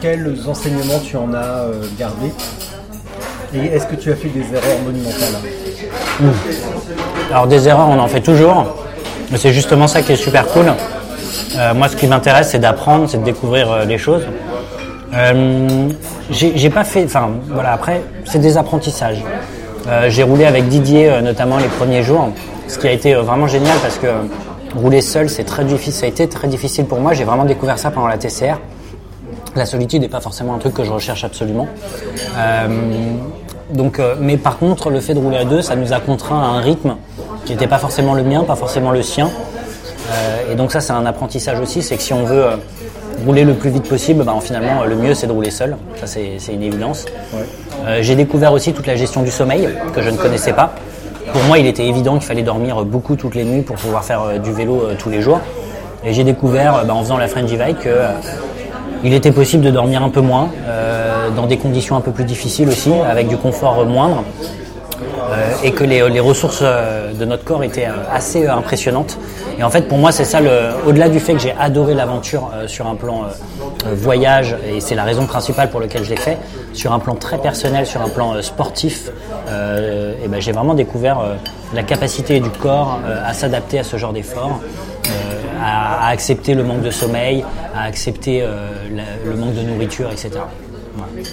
[0.01, 1.67] Quels enseignements tu en as
[1.99, 2.33] gardés?
[3.55, 5.41] Et est-ce que tu as fait des erreurs monumentales?
[7.31, 8.77] Alors des erreurs, on en fait toujours.
[9.31, 10.67] Mais C'est justement ça qui est super cool.
[11.57, 14.23] Euh, moi, ce qui m'intéresse, c'est d'apprendre, c'est de découvrir euh, les choses.
[15.15, 15.89] Euh,
[16.31, 17.05] j'ai pas fait.
[17.05, 17.73] Enfin, voilà.
[17.73, 19.23] Après, c'est des apprentissages.
[19.87, 22.31] Euh, j'ai roulé avec Didier, notamment les premiers jours,
[22.69, 24.07] ce qui a été vraiment génial parce que
[24.75, 25.93] rouler seul, c'est très difficile.
[25.93, 27.13] Ça a été très difficile pour moi.
[27.13, 28.59] J'ai vraiment découvert ça pendant la TCR.
[29.55, 31.69] La solitude n'est pas forcément un truc que je recherche absolument.
[33.71, 36.47] Donc, mais par contre, le fait de rouler à deux, ça nous a contraint à
[36.47, 36.97] un rythme
[37.45, 39.31] qui n'était pas forcément le mien, pas forcément le sien.
[40.15, 42.57] Euh, et donc ça, c'est un apprentissage aussi, c'est que si on veut euh,
[43.27, 45.77] rouler le plus vite possible, ben, finalement, le mieux, c'est de rouler seul.
[45.97, 47.07] Ça, c'est une évidence.
[47.87, 50.75] Euh, J'ai découvert aussi toute la gestion du sommeil que je ne connaissais pas.
[51.33, 54.39] Pour moi, il était évident qu'il fallait dormir beaucoup toutes les nuits pour pouvoir faire
[54.41, 55.41] du vélo tous les jours.
[56.05, 57.91] Et j'ai découvert, ben, en faisant la French Divide, que
[59.05, 62.25] il était possible de dormir un peu moins, euh, dans des conditions un peu plus
[62.25, 64.25] difficiles aussi, avec du confort moindre,
[65.63, 69.19] et que les, ressources euh, de notre corps étaient euh, assez euh, impressionnantes.
[69.59, 70.41] Et en fait, pour moi, c'est ça,
[70.87, 73.27] au-delà du fait que j'ai adoré l'aventure euh, sur un plan euh,
[73.87, 76.39] euh, voyage, et c'est la raison principale pour laquelle je l'ai fait,
[76.73, 79.11] sur un plan très personnel, sur un plan euh, sportif,
[79.49, 81.35] euh, ben, j'ai vraiment découvert euh,
[81.75, 84.61] la capacité du corps euh, à s'adapter à ce genre d'effort.
[85.07, 88.69] euh, à, accepter le manque de sommeil, à accepter euh,
[89.25, 90.31] le manque de nourriture, etc.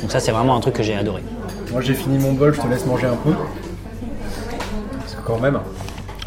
[0.02, 1.22] Donc ça, c'est vraiment un truc que j'ai adoré.
[1.72, 3.34] Moi j'ai fini mon bol, je te laisse manger un peu.
[5.26, 5.60] Quand même,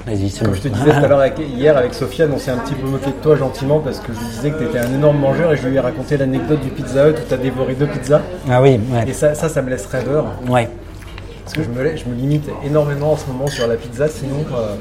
[0.06, 2.58] Vas-y, c'est comme je te disais tout à l'heure hier avec Sofiane, on s'est un
[2.58, 4.92] petit peu moqué de toi gentiment parce que je lui disais que tu étais un
[4.92, 7.72] énorme mangeur et je lui ai raconté l'anecdote du Pizza Hut où tu as dévoré
[7.74, 8.20] deux pizzas.
[8.50, 9.12] Ah oui, Et ouais.
[9.14, 10.26] ça, ça, ça me laisse rêveur.
[10.48, 10.68] ouais.
[11.44, 14.44] Parce que je me, je me limite énormément en ce moment sur la pizza, sinon,
[14.56, 14.74] euh,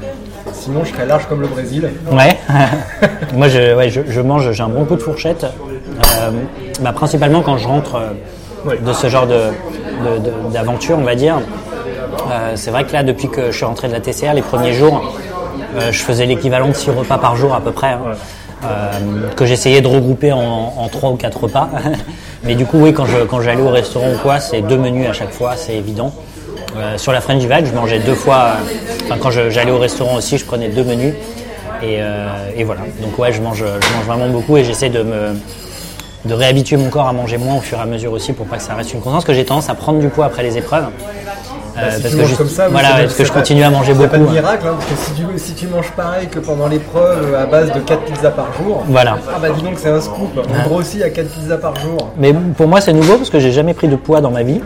[0.52, 1.90] sinon je serais large comme le Brésil.
[2.10, 2.38] Ouais.
[3.34, 5.44] Moi, je, ouais, je, je mange, j'ai un bon coup de fourchette.
[5.44, 6.30] Euh,
[6.80, 7.96] bah, principalement quand je rentre
[8.66, 11.36] euh, de ce genre de, de- de- d'aventure, on va dire.
[12.30, 14.72] Euh, c'est vrai que là, depuis que je suis rentré de la TCR, les premiers
[14.72, 15.14] jours,
[15.76, 17.88] euh, je faisais l'équivalent de 6 repas par jour à peu près.
[17.92, 18.00] hein.
[18.64, 21.68] Euh, que j'essayais de regrouper en, 3 ou 4 repas.
[22.44, 25.06] Mais du coup, oui, quand, je, quand j'allais au restaurant ou quoi, c'est deux menus
[25.08, 26.12] à chaque fois, c'est évident.
[26.76, 28.52] Euh, sur la French je mangeais deux fois.
[29.04, 31.14] Enfin, quand j'allais au restaurant aussi, je prenais deux menus.
[31.82, 32.80] Et, euh, et voilà.
[33.02, 35.34] Donc ouais, je mange, je mange vraiment beaucoup et j'essaie de me
[36.24, 38.56] de réhabituer mon corps à manger moins au fur et à mesure aussi pour pas
[38.56, 39.24] que ça reste une constance.
[39.26, 40.86] que j'ai tendance à prendre du poids après les épreuves.
[41.76, 43.32] Euh, Bah, si parce tu que manges je, comme ça, oui, voilà, parce que je
[43.32, 44.10] continue à manger C'est beaucoup.
[44.10, 44.30] pas de hein.
[44.30, 47.72] miracle, hein, parce que si tu, si tu manges pareil que pendant l'épreuve à base
[47.72, 49.18] de 4 pizzas par jour, Voilà.
[49.34, 52.10] ah bah dis donc c'est un scoop, on grossit à 4 pizzas par jour.
[52.16, 54.60] Mais pour moi, c'est nouveau parce que j'ai jamais pris de poids dans ma vie.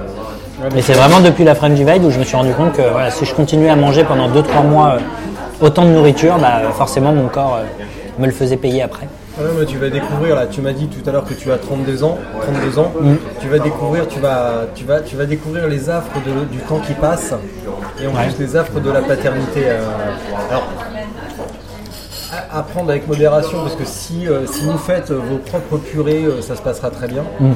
[0.62, 2.82] Ouais, Mais c'est vraiment depuis la French Divide où je me suis rendu compte que
[2.82, 7.12] voilà, si je continuais à manger pendant 2-3 mois euh, autant de nourriture, bah, forcément
[7.12, 7.82] mon corps euh,
[8.18, 9.06] me le faisait payer après.
[9.40, 10.46] Mais tu vas découvrir là.
[10.46, 12.18] Tu m'as dit tout à l'heure que tu as 32 ans.
[12.42, 12.92] 32 ans.
[13.40, 16.80] Tu vas découvrir, tu vas, tu vas, tu vas découvrir les affres de- du temps
[16.80, 17.32] qui passe
[18.02, 18.26] et en Ouais.
[18.28, 19.62] plus les affres de la paternité.
[19.66, 19.78] euh.
[20.50, 20.68] alors,
[22.52, 26.24] à, à prendre avec modération parce que si, euh, si vous faites vos propres purées,
[26.24, 27.22] euh, ça se passera très bien.
[27.40, 27.52] Mm.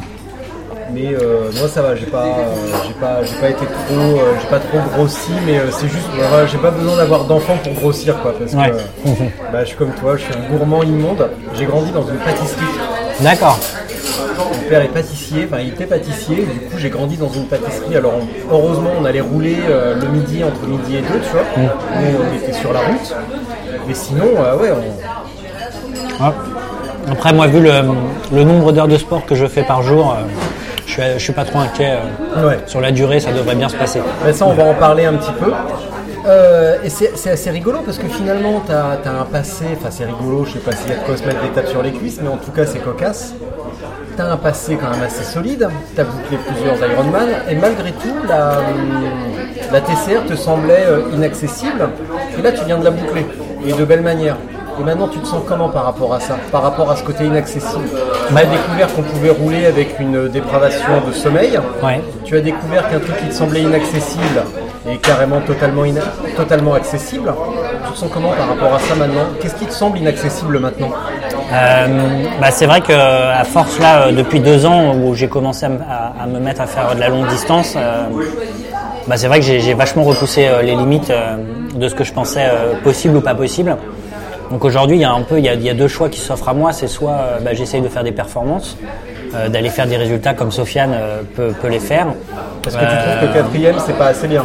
[0.95, 2.55] Mais euh, moi ça va, j'ai pas, euh,
[2.87, 6.25] j'ai pas, j'ai pas été trop, euh, j'ai pas trop grossi, mais c'est juste, bah,
[6.29, 8.71] voilà, j'ai pas besoin d'avoir d'enfants pour grossir quoi, parce Ouais.
[8.71, 9.11] que
[9.53, 11.31] bah, je suis comme toi, je suis un gourmand immonde.
[11.55, 12.65] J'ai grandi dans une pâtisserie.
[13.21, 13.59] D'accord.
[14.39, 17.97] Mon père est pâtissier, enfin il était pâtissier, du coup j'ai grandi dans une pâtisserie.
[17.97, 19.57] Alors on- heureusement on allait rouler
[20.01, 21.45] le midi entre midi et deux, tu vois.
[21.57, 23.15] Nous on était sur la route.
[23.89, 24.71] Mais sinon, ouais,
[26.21, 26.31] on.
[27.11, 27.71] Après, moi, vu le,
[28.33, 30.23] le nombre d'heures de sport que je fais par jour, euh,
[30.93, 31.99] je suis, je suis pas trop inquiet.
[32.37, 32.59] euh, ouais.
[32.67, 34.01] sur la durée, ça devrait bien se passer.
[34.25, 35.53] Mais ça, on va en parler un petit peu.
[36.25, 40.05] Euh, et c'est c'est assez rigolo parce que finalement, tu as, un passé, enfin c'est
[40.05, 41.91] rigolo, je sais pas s'il y a de quoi se mettre des tapes sur les
[41.93, 43.35] cuisses, mais en tout cas, c'est cocasse.
[44.15, 47.91] Tu as un passé quand même assez solide, tu as bouclé plusieurs Ironman, et malgré
[47.93, 48.61] tout, la,
[49.73, 51.89] la TCR te semblait euh, inaccessible,
[52.39, 53.27] et là, tu viens de la boucler,
[53.67, 54.37] et de belle manière.
[54.81, 57.25] Et maintenant, tu te sens comment par rapport à ça Par rapport à ce côté
[57.25, 57.85] inaccessible?
[58.29, 61.59] Tu as découvert qu'on pouvait rouler avec une dépravation de sommeil.
[61.83, 62.01] Ouais.
[62.25, 64.43] Tu as découvert qu'un truc qui te semblait inaccessible
[64.91, 66.01] est carrément totalement, ina-
[66.37, 67.33] totalement accessible.
[67.87, 69.27] Tu te sens comment par rapport à ça maintenant?
[69.41, 70.91] Qu'est-ce qui te semble inaccessible maintenant?
[71.53, 71.87] Euh,
[72.41, 75.69] bah, c'est vrai que à force là, euh, depuis deux ans où j'ai commencé à,
[75.69, 78.05] m- à- à me mettre à faire de la longue distance, euh,
[79.07, 81.13] bah, c'est vrai que j'ai vachement repoussé les limites
[81.75, 82.49] de ce que je pensais
[82.83, 83.77] possible ou pas possible.
[84.53, 86.11] Donc aujourd'hui, il y a un peu, il y a, il y a deux choix
[86.11, 86.73] qui s'offrent à moi.
[86.75, 88.77] C'est soit euh, bah, j'essaye de faire des performances,
[89.35, 92.09] euh, d'aller faire des résultats comme Sofiane euh, peut, peut les faire.
[92.63, 94.45] Parce que tu trouves que quatrième, c'est pas assez bien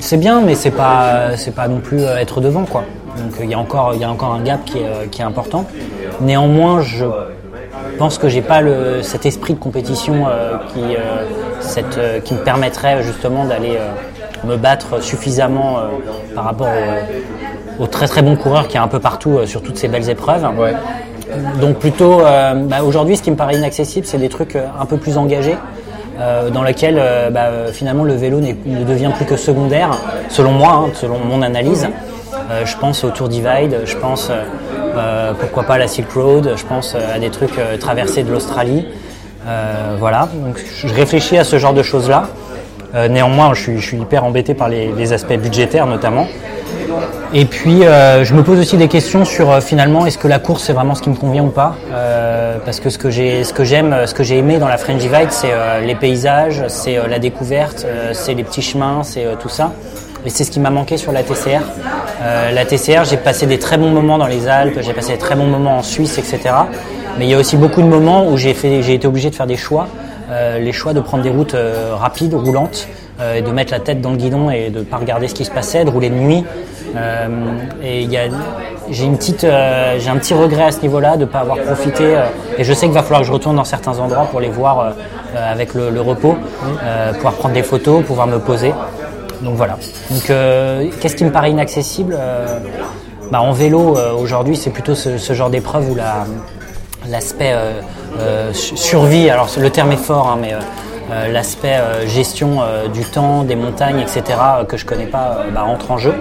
[0.00, 2.84] c'est bien, mais c'est pas c'est pas non plus être devant quoi.
[3.16, 5.24] Donc il y a encore il y a encore un gap qui est, qui est
[5.24, 5.64] important.
[6.20, 7.04] Néanmoins, je
[7.98, 10.26] pense que j'ai pas le cet esprit de compétition
[10.72, 10.82] qui
[11.58, 13.76] cette qui me permettrait justement d'aller
[14.44, 15.78] me battre suffisamment
[16.36, 19.46] par rapport aux, aux très très bons coureurs qui y a un peu partout euh,
[19.46, 20.46] sur toutes ces belles épreuves.
[20.58, 20.74] Ouais.
[21.60, 24.86] Donc plutôt, euh, bah, aujourd'hui, ce qui me paraît inaccessible, c'est des trucs euh, un
[24.86, 25.56] peu plus engagés,
[26.20, 29.90] euh, dans lesquels euh, bah, euh, finalement le vélo ne devient plus que secondaire,
[30.28, 31.88] selon moi, hein, selon mon analyse.
[32.64, 34.30] Je pense au Tour Divide, je pense
[35.40, 38.86] pourquoi pas à la Silk Road, je pense à des trucs traversés de l'Australie.
[39.98, 42.28] Voilà, donc je réfléchis à ce genre de choses-là.
[43.08, 46.26] Néanmoins, je suis, je suis hyper embêté par les, les aspects budgétaires notamment.
[47.36, 50.38] Et puis, euh, je me pose aussi des questions sur euh, finalement, est-ce que la
[50.38, 53.42] course c'est vraiment ce qui me convient ou pas Euh, Parce que ce que j'ai,
[53.42, 56.62] ce que j'aime, ce que j'ai aimé dans la French Divide, c'est euh, les paysages,
[56.68, 59.72] c'est euh, la découverte, euh, c'est les petits chemins, c'est euh, tout ça.
[60.24, 61.60] Et c'est ce qui m'a manqué sur la TCR.
[62.22, 65.18] Euh, la TCR, j'ai passé des très bons moments dans les Alpes, j'ai passé des
[65.18, 66.54] très bons moments en Suisse, etc.
[67.18, 69.34] Mais il y a aussi beaucoup de moments où j'ai fait, j'ai été obligé de
[69.34, 69.88] faire des choix,
[70.30, 72.86] euh, les choix de prendre des routes euh, rapides, roulantes,
[73.20, 75.44] euh, et de mettre la tête dans le guidon et de pas regarder ce qui
[75.44, 76.44] se passait, de rouler de nuit.
[76.96, 77.28] Euh,
[77.82, 78.08] et
[78.90, 82.04] j'ai une petite, euh, j'ai un petit regret à ce niveau-là de pas avoir profité.
[82.16, 82.24] euh,
[82.58, 84.92] et je sais qu'il va falloir que je retourne dans certains endroits pour les voir
[85.36, 86.36] avec le, repos,
[87.14, 88.72] pouvoir prendre des photos, pouvoir me poser.
[89.40, 89.76] Donc voilà.
[90.10, 90.22] Donc
[91.00, 92.16] qu'est-ce qui me paraît inaccessible
[93.30, 96.24] bah, En vélo aujourd'hui, c'est plutôt ce, genre d'épreuve où la,
[97.10, 97.54] l'aspect
[98.52, 100.52] su- survie, alors le terme est fort, hein, mais
[101.32, 102.58] l'aspect gestion
[102.92, 104.22] du temps, des montagnes, etc.
[104.68, 106.14] que je connais pas, bah, entre en jeu.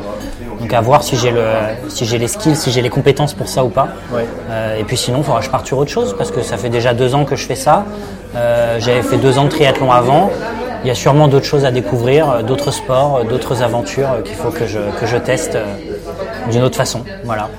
[0.64, 1.44] Donc à voir si j'ai le,
[1.90, 3.90] si j'ai les skills, si j'ai les compétences pour ça ou pas.
[4.14, 4.26] Ouais.
[4.50, 6.56] Euh, et puis sinon, il faudra que je parte sur autre chose parce que ça
[6.56, 7.84] fait déjà deux ans que je fais ça.
[8.38, 10.32] Euh, J'avais fait deux ans de triathlon avant.
[10.86, 14.52] Il y a sûrement d'autres choses à découvrir, euh, d'autres sports, d'autres aventures qu'il faut
[14.52, 15.58] que je, que je teste
[16.50, 17.04] d'une autre façon.
[17.26, 17.50] Voilà.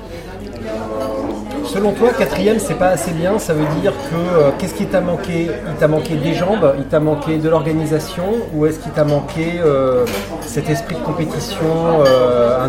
[1.74, 3.36] Selon toi, quatrième, c'est pas assez bien.
[3.40, 5.50] Ça veut dire que euh, qu'est-ce qui t'a manqué?
[5.68, 8.22] Il t'a manqué des jambes, il t'a manqué de l'organisation,
[8.54, 10.04] ou est-ce qu'il t'a manqué euh,
[10.42, 11.64] cet esprit de compétition
[12.06, 12.68] euh,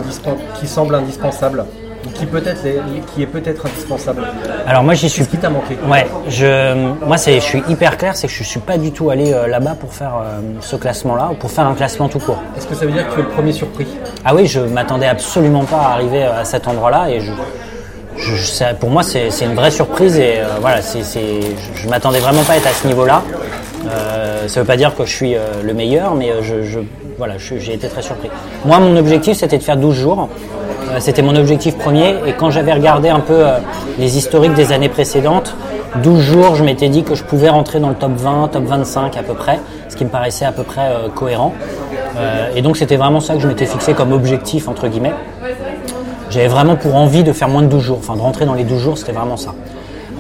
[0.60, 1.66] qui semble indispensable,
[2.04, 2.82] ou qui peut-être est,
[3.14, 4.24] qui est peut-être indispensable?
[4.66, 5.78] Alors moi j'y suis Qu'est-ce qui t'a manqué?
[5.88, 9.12] Ouais, je, moi c'est, je suis hyper clair, c'est que je suis pas du tout
[9.12, 12.42] allé euh, là-bas pour faire euh, ce classement-là, ou pour faire un classement tout court.
[12.58, 13.86] Est-ce que ça veut dire que tu es le premier surpris?
[14.26, 17.32] Ah oui, je m'attendais absolument pas à arriver à cet endroit-là, et je,
[18.18, 22.20] je- ça- pour moi c'est, une vraie surprise, et euh, voilà, c'est, je, je m'attendais
[22.20, 23.22] vraiment pas à être à ce niveau-là.
[23.88, 26.80] Euh, ça veut pas dire que je suis euh, le meilleur, mais euh, je, je-
[27.18, 28.30] voilà, j'ai été très surpris.
[28.66, 30.28] Moi, mon objectif c'était de faire 12 jours.
[30.92, 33.58] Euh, C'était mon objectif premier et quand j'avais regardé un peu euh,
[33.98, 35.56] les historiques des années précédentes,
[36.04, 39.18] 12 jours, je m'étais dit que je pouvais rentrer dans le top 20, top 25
[39.18, 41.54] à peu près, ce qui me paraissait à peu près cohérent.
[42.56, 45.14] Et donc c'était vraiment ça que je m'étais fixé comme objectif entre guillemets.
[46.30, 48.64] J'avais vraiment pour envie de faire moins de 12 jours, enfin de rentrer dans les
[48.64, 49.54] 12 jours, c'était vraiment ça.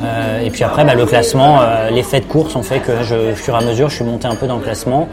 [0.04, 3.04] Euh, et puis après, bah, le classement, euh, les faits de course ont fait que,
[3.04, 5.08] je, au fur et à mesure, je suis monté un peu dans le classement.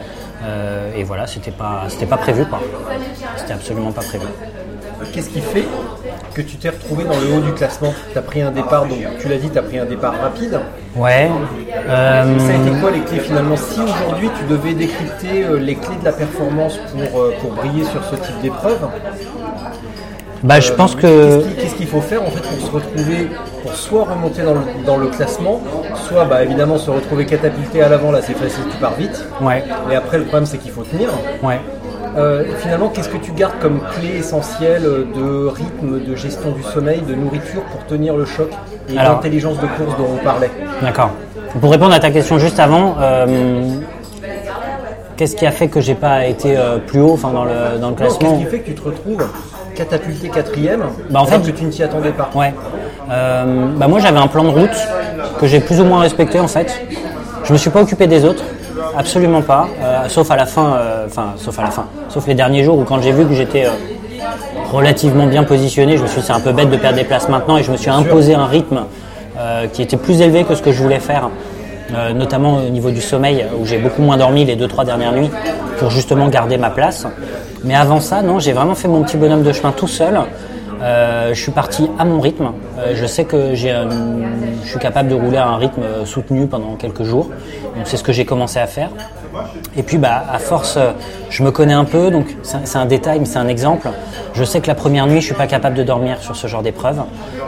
[0.45, 2.59] Euh, et voilà, c'était pas, c'était pas prévu, quoi.
[3.37, 4.25] C'était absolument pas prévu.
[5.13, 5.65] Qu'est-ce qui fait
[6.33, 7.93] que tu t'es retrouvé dans le haut du classement?
[8.11, 10.59] Tu as pris un départ, donc tu l'as dit, tu as pris un départ rapide.
[10.95, 11.29] Ouais.
[11.87, 13.55] euh, Ça a été quoi les clés finalement?
[13.57, 18.15] Si aujourd'hui tu devais décrypter les clés de la performance pour, pour briller sur ce
[18.15, 18.79] type d'épreuve,
[20.43, 21.01] bah, je pense que.
[21.01, 23.27] qu'est-ce qui- qu'est-ce qu'il faut faire en fait pour se retrouver,
[23.61, 25.61] pour soit remonter dans le, dans le classement,
[26.07, 29.25] soit bah, évidemment se retrouver catapulté à l'avant, là c'est facile, tu pars vite.
[29.41, 31.09] Ouais, Mais après le problème c'est qu'il faut tenir.
[31.43, 31.59] ouais.
[32.15, 37.01] Euh, finalement, qu'est-ce que tu gardes comme clé essentielle de rythme, de gestion du sommeil,
[37.01, 38.51] de nourriture pour tenir le choc
[38.87, 40.51] et l'intelligence de course dont on parlait?
[40.83, 41.09] D'accord.
[41.59, 43.25] Pour répondre à ta question juste avant, euh,
[45.17, 47.89] qu'est-ce qui a fait que j'ai pas été euh, plus haut, enfin dans le dans
[47.89, 49.27] le classement Qu'est-ce qui fait que tu te retrouves
[49.75, 52.53] catapulté quatrième Bah, en fait, que tu ne t'y attendais pas Ouais.
[53.11, 54.77] Euh, bah moi j'avais un plan de route
[55.39, 56.81] que j'ai plus ou moins respecté en fait.
[57.43, 58.43] Je me suis pas occupé des autres,
[58.97, 62.33] absolument pas, euh, sauf à la fin, euh, enfin sauf à la fin, sauf les
[62.33, 63.67] derniers jours où quand j'ai vu que j'étais
[64.71, 67.27] relativement bien positionné, je me suis dit c'est un peu bête de perdre des places
[67.27, 68.83] maintenant et je me suis imposé un rythme
[69.73, 71.29] qui était plus élevé que ce que je voulais faire.
[71.93, 75.11] euh, notamment au niveau du sommeil où j'ai beaucoup moins dormi les deux trois dernières
[75.13, 75.29] nuits
[75.77, 77.05] pour justement garder ma place.
[77.63, 80.19] Mais avant ça, non, j'ai vraiment fait mon petit bonhomme de chemin tout seul.
[80.81, 82.51] Euh, je suis parti à mon rythme.
[82.79, 83.89] Euh, je sais que un-
[84.63, 87.29] je suis capable de rouler à un rythme euh, soutenu pendant quelques jours.
[87.75, 88.89] Donc c'est ce que j'ai commencé à faire.
[89.77, 90.91] Et puis bah à force, euh,
[91.29, 93.87] je me connais un peu, donc c'est un- détail, mais c'est un exemple.
[94.33, 96.61] Je sais que la première nuit, je suis pas capable de dormir sur ce genre
[96.63, 96.99] d'épreuve.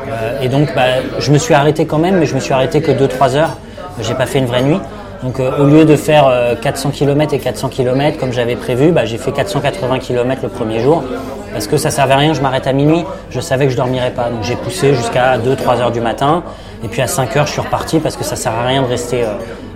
[0.09, 0.83] Euh, et donc bah,
[1.19, 3.57] je me suis arrêté quand même, mais je me suis arrêté que 2-3 heures.
[4.01, 4.79] J'ai pas fait une vraie nuit.
[5.23, 8.91] Donc euh, au lieu de faire euh, 400 km et 400 km comme j'avais prévu,
[8.91, 11.03] bah, j'ai fait 480 km le premier jour.
[11.51, 14.11] Parce que ça servait à rien, je m'arrête à minuit, je savais que je dormirais
[14.11, 14.29] pas.
[14.29, 16.43] Donc j'ai poussé jusqu'à 2-3 heures du matin.
[16.83, 18.87] Et puis à 5 heures, je suis reparti parce que ça sert à rien de
[18.87, 19.27] rester euh,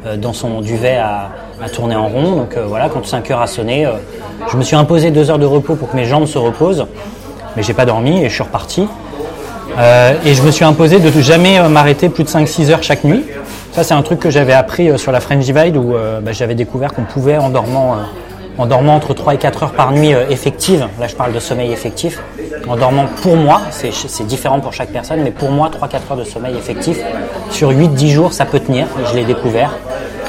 [0.05, 1.29] euh, dans son duvet à,
[1.73, 2.35] tourner en rond.
[2.35, 3.91] Donc euh, voilà, quand 5 heures a sonné, euh,
[4.51, 6.85] je me suis imposé 2 heures de repos pour que mes jambes se reposent.
[7.55, 8.87] Mais j'ai pas dormi et je suis reparti.
[9.77, 13.03] Euh, et je me suis imposé de jamais euh, m'arrêter plus de 5-6 heures chaque
[13.03, 13.23] nuit.
[13.83, 16.55] C'est un truc que j'avais appris euh, sur la French Divide où euh, bah, j'avais
[16.55, 21.07] découvert qu'on pouvait, en dormant, euh, entre 3 et 4 heures par nuit effective, là
[21.07, 22.21] je parle de sommeil effectif,
[22.67, 26.25] en dormant pour moi, c'est différent pour chaque personne, mais pour moi, 3-4 heures de
[26.25, 26.99] sommeil effectif,
[27.51, 28.87] sur 8-10 jours, ça peut tenir.
[29.09, 29.77] Je l'ai découvert.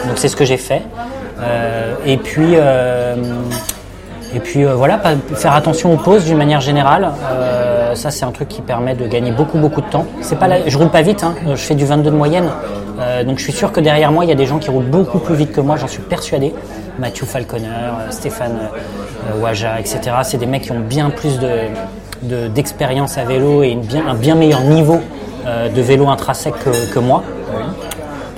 [0.07, 0.83] Donc c'est ce que j'ai fait.
[2.07, 2.55] Et puis.
[4.35, 5.01] Et puis euh, voilà,
[5.35, 7.11] faire attention aux pauses d'une manière générale.
[7.33, 10.07] Euh, ça, c'est un truc qui permet de gagner beaucoup, beaucoup de temps.
[10.21, 12.49] C'est pas je roule pas vite, hein, je fais du 22 de moyenne.
[13.01, 14.85] Euh, donc je suis sûr que derrière moi, il y a des gens qui roulent
[14.91, 16.55] beaucoup plus vite que moi, j'en suis persuadé.
[16.99, 17.67] Mathieu Falconer,
[18.11, 18.59] Stéphane
[19.35, 20.01] euh, Waja, etc.
[20.23, 21.49] C'est des mecs qui ont bien plus de,
[22.23, 23.77] de- d'expérience à vélo et
[24.09, 25.01] un bien meilleur niveau
[25.47, 27.23] de vélo intrinsèque que, que moi.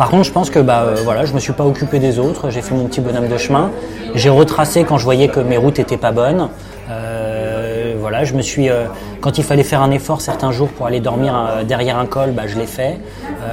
[0.02, 2.50] Par contre, je pense que bah, euh, voilà, je me suis pas occupé des autres.
[2.50, 3.70] J'ai fait mon petit bonhomme de chemin.
[4.16, 6.48] J'ai retracé quand je voyais que mes routes étaient pas bonnes.
[6.90, 8.86] Euh, voilà, je me suis, euh,
[9.20, 12.32] quand il fallait faire un effort certains jours pour aller dormir euh, derrière un col,
[12.32, 12.98] bah, je l'ai fait.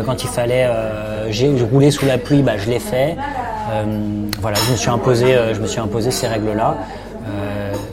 [0.07, 0.67] Quand il fallait,
[1.71, 3.15] roulé sous la pluie, bah, je l'ai fait.
[4.41, 6.77] Voilà, je me suis imposé, je me suis imposé ces règles-là.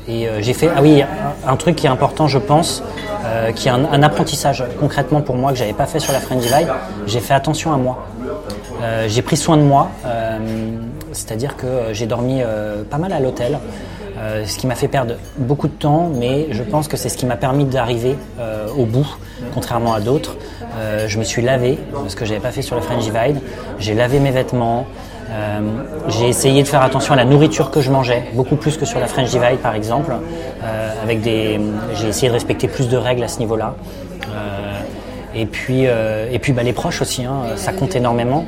[0.08, 1.02] Et j'ai fait, ah oui,
[1.46, 2.82] un, truc qui est important, je pense,
[3.54, 6.68] qui est un, apprentissage concrètement pour moi que j'avais pas fait sur la Friend Divide.
[7.06, 8.06] J'ai fait attention à moi.
[8.86, 10.38] Euh, j'ai pris soin de moi, euh,
[11.12, 13.58] c'est-à-dire que j'ai dormi euh, pas mal à l'hôtel,
[14.46, 17.26] ce qui m'a fait perdre beaucoup de temps, mais je pense que c'est ce qui
[17.26, 18.16] m'a permis d'arriver
[18.76, 19.06] au bout,
[19.52, 20.36] contrairement à d'autres.
[21.06, 23.42] Je me suis lavé, ce que j'avais pas fait sur le French Divide.
[23.78, 24.86] J'ai lavé mes vêtements.
[26.08, 29.00] j'ai essayé de faire attention à la nourriture que je mangeais, beaucoup plus que sur
[29.00, 30.14] la French Divide par exemple.
[31.02, 31.60] Avec des,
[31.94, 33.74] j'ai essayé de respecter plus de règles à ce niveau-là.
[35.34, 38.46] Et puis, et puis bah, les proches aussi, hein, ça compte énormément.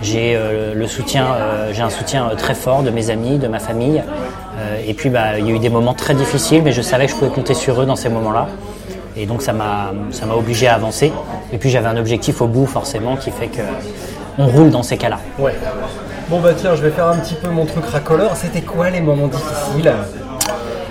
[0.00, 3.48] J'ai euh, le soutien, euh, j'ai un soutien euh, très fort de mes amis, de
[3.48, 4.02] ma famille.
[4.86, 7.12] Et puis bah, il y a eu des moments très difficiles, mais je savais que
[7.12, 8.48] je pouvais compter sur eux dans ces moments-là.
[9.16, 11.12] Et donc ça m'a, ça m'a obligé à avancer.
[11.52, 13.62] Et puis j'avais un objectif au bout forcément qui fait que
[14.36, 15.18] on roule dans ces cas-là.
[15.38, 15.54] Ouais.
[16.28, 18.36] Bon bah tiens, je vais faire un petit peu mon truc racoleur.
[18.36, 19.92] C'était quoi les moments difficiles?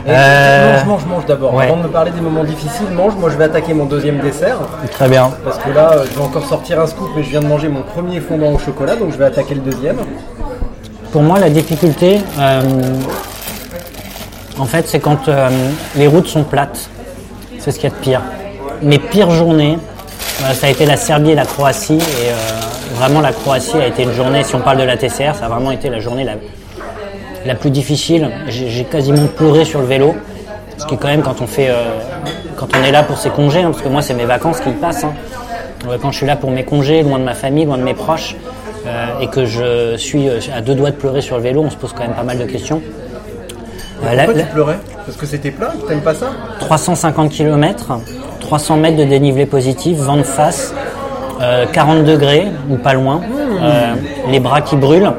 [0.07, 1.53] Euh, Mange, mange, mange d'abord.
[1.53, 1.65] ouais.
[1.65, 3.13] Avant de me parler des moments difficiles, mange.
[3.15, 4.57] Moi, je vais attaquer mon deuxième dessert.
[4.91, 5.31] Très bien.
[5.43, 7.67] Parce que là, euh, je vais encore sortir un scoop, mais je viens de manger
[7.67, 9.97] mon premier fondant au chocolat, donc je vais attaquer le deuxième.
[11.11, 12.61] Pour moi, la difficulté, euh,
[14.59, 15.49] en fait, c'est quand euh,
[15.95, 16.89] les routes sont plates.
[17.59, 18.21] C'est ce qu'il y a de pire.
[18.81, 19.77] Mes pires journées,
[20.53, 21.97] ça a été la Serbie et la Croatie.
[21.97, 25.45] Et vraiment, la Croatie a été une journée, si on parle de la TCR, ça
[25.45, 26.33] a vraiment été la journée la,
[27.47, 28.29] la plus difficile.
[28.47, 30.15] J'ai quasiment pleuré sur le vélo.
[30.77, 31.85] Ce qui est quand même quand on fait, euh,
[32.55, 34.69] quand on est là pour ses congés, hein, parce que moi c'est mes vacances qui
[34.71, 35.03] passent.
[35.05, 35.13] hein.
[36.01, 38.35] Quand je suis là pour mes congés, loin de ma famille, loin de mes proches,
[38.85, 41.69] euh, et que je suis euh, à deux doigts de pleurer sur le vélo, on
[41.69, 42.81] se pose quand même pas mal de questions.
[44.03, 46.27] Euh, Pourquoi la- tu pleurais Parce que c'était plat T'aimes pas ça
[46.59, 47.99] 350 km,
[48.39, 50.73] 300 mètres de dénivelé positif, vent de face,
[51.41, 53.21] euh, 40 degrés ou pas loin,
[53.61, 53.93] euh,
[54.29, 55.11] les bras qui brûlent,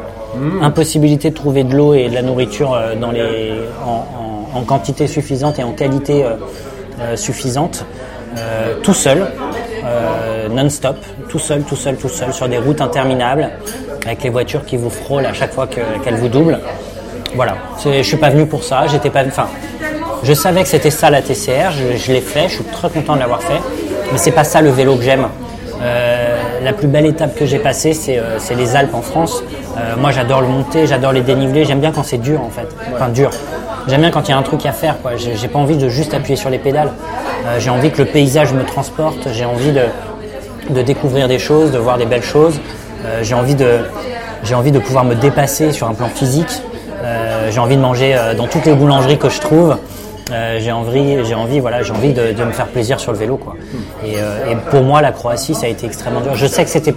[0.62, 2.94] impossibilité de trouver de l'eau et de la nourriture euh,
[4.54, 6.30] en, quantité suffisante et en qualité euh,
[7.00, 7.84] euh, suffisante,
[8.82, 9.26] tout seul,
[10.50, 10.96] non-stop,
[11.28, 13.50] tout seul, tout seul, tout seul, sur des routes interminables,
[14.04, 16.58] avec les voitures qui vous frôlent à chaque fois que- qu'elles vous doublent.
[17.34, 19.48] Voilà, je suis pas venu pour ça, j'étais pas, enfin,
[20.22, 23.20] je savais que c'était ça la TCR, je, l'ai fait, je suis très content de
[23.20, 23.60] l'avoir fait,
[24.12, 25.28] mais c'est pas ça le vélo que j'aime.
[26.62, 29.42] La plus belle étape que j'ai passée, c'est les Alpes en France.
[29.78, 32.68] Euh, moi, j'adore le monter, j'adore les dénivelés, j'aime bien quand c'est dur en fait,
[32.94, 33.30] enfin dur.
[33.86, 35.12] J'aime bien quand il y a un truc à faire, quoi.
[35.16, 36.90] J'ai j'ai pas envie de juste appuyer sur les pédales.
[37.46, 39.84] Euh, j'ai envie que le paysage me transporte, j'ai envie de,
[40.70, 42.60] de découvrir des choses, de voir des belles choses.
[43.04, 43.78] Euh, j'ai envie de
[44.42, 46.62] j'ai envie de pouvoir me dépasser sur un plan physique.
[47.50, 49.78] J'ai envie de manger dans toutes les boulangeries que je trouve.
[50.30, 53.18] Euh, j'ai envie, j'ai envie, voilà, j'ai envie de, de me faire plaisir sur le
[53.18, 53.54] vélo, quoi.
[54.04, 56.34] Et, euh, et pour moi, la Croatie, ça a été extrêmement dur.
[56.34, 56.94] Je sais que c'était,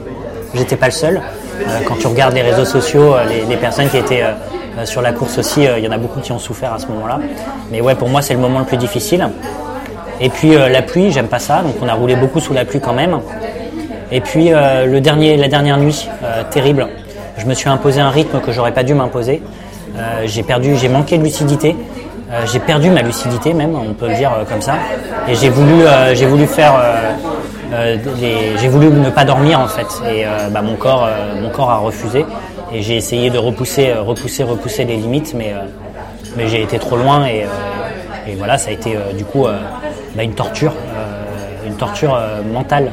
[0.54, 1.22] j'étais pas le seul.
[1.68, 5.12] Euh, quand tu regardes les réseaux sociaux, euh, les, personnes qui étaient euh, sur la
[5.12, 7.20] course aussi, il y en a beaucoup qui ont souffert à ce moment-là.
[7.72, 9.30] Mais ouais, pour moi, c'est le moment le plus difficile.
[10.20, 12.80] Et puis la pluie, j'aime pas ça, donc on a roulé beaucoup sous la pluie
[12.80, 13.20] quand même.
[14.12, 16.08] Et puis le dernier, la dernière nuit,
[16.52, 16.88] terrible.
[17.40, 19.42] Je me suis imposé un rythme que j'aurais pas dû m'imposer.
[20.26, 21.76] J'ai perdu, j'ai manqué de lucidité.
[22.46, 24.76] J'ai perdu ma lucidité même, on peut le dire comme ça.
[25.28, 26.74] Et j'ai voulu, j'ai voulu faire,
[27.72, 27.98] euh,
[28.60, 29.88] j'ai voulu ne pas dormir en fait.
[30.10, 32.26] Et euh, bah, mon corps, euh, mon corps a refusé.
[32.74, 35.54] Et j'ai essayé de repousser, repousser, repousser les limites, mais
[36.38, 37.46] mais j'ai été trop loin et,
[38.38, 39.46] voilà, ça a été du coup
[40.16, 40.72] bah, une torture,
[41.68, 42.18] une torture
[42.54, 42.90] mentale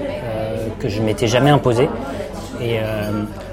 [0.81, 1.89] que je m'étais jamais imposée.
[2.61, 2.81] Et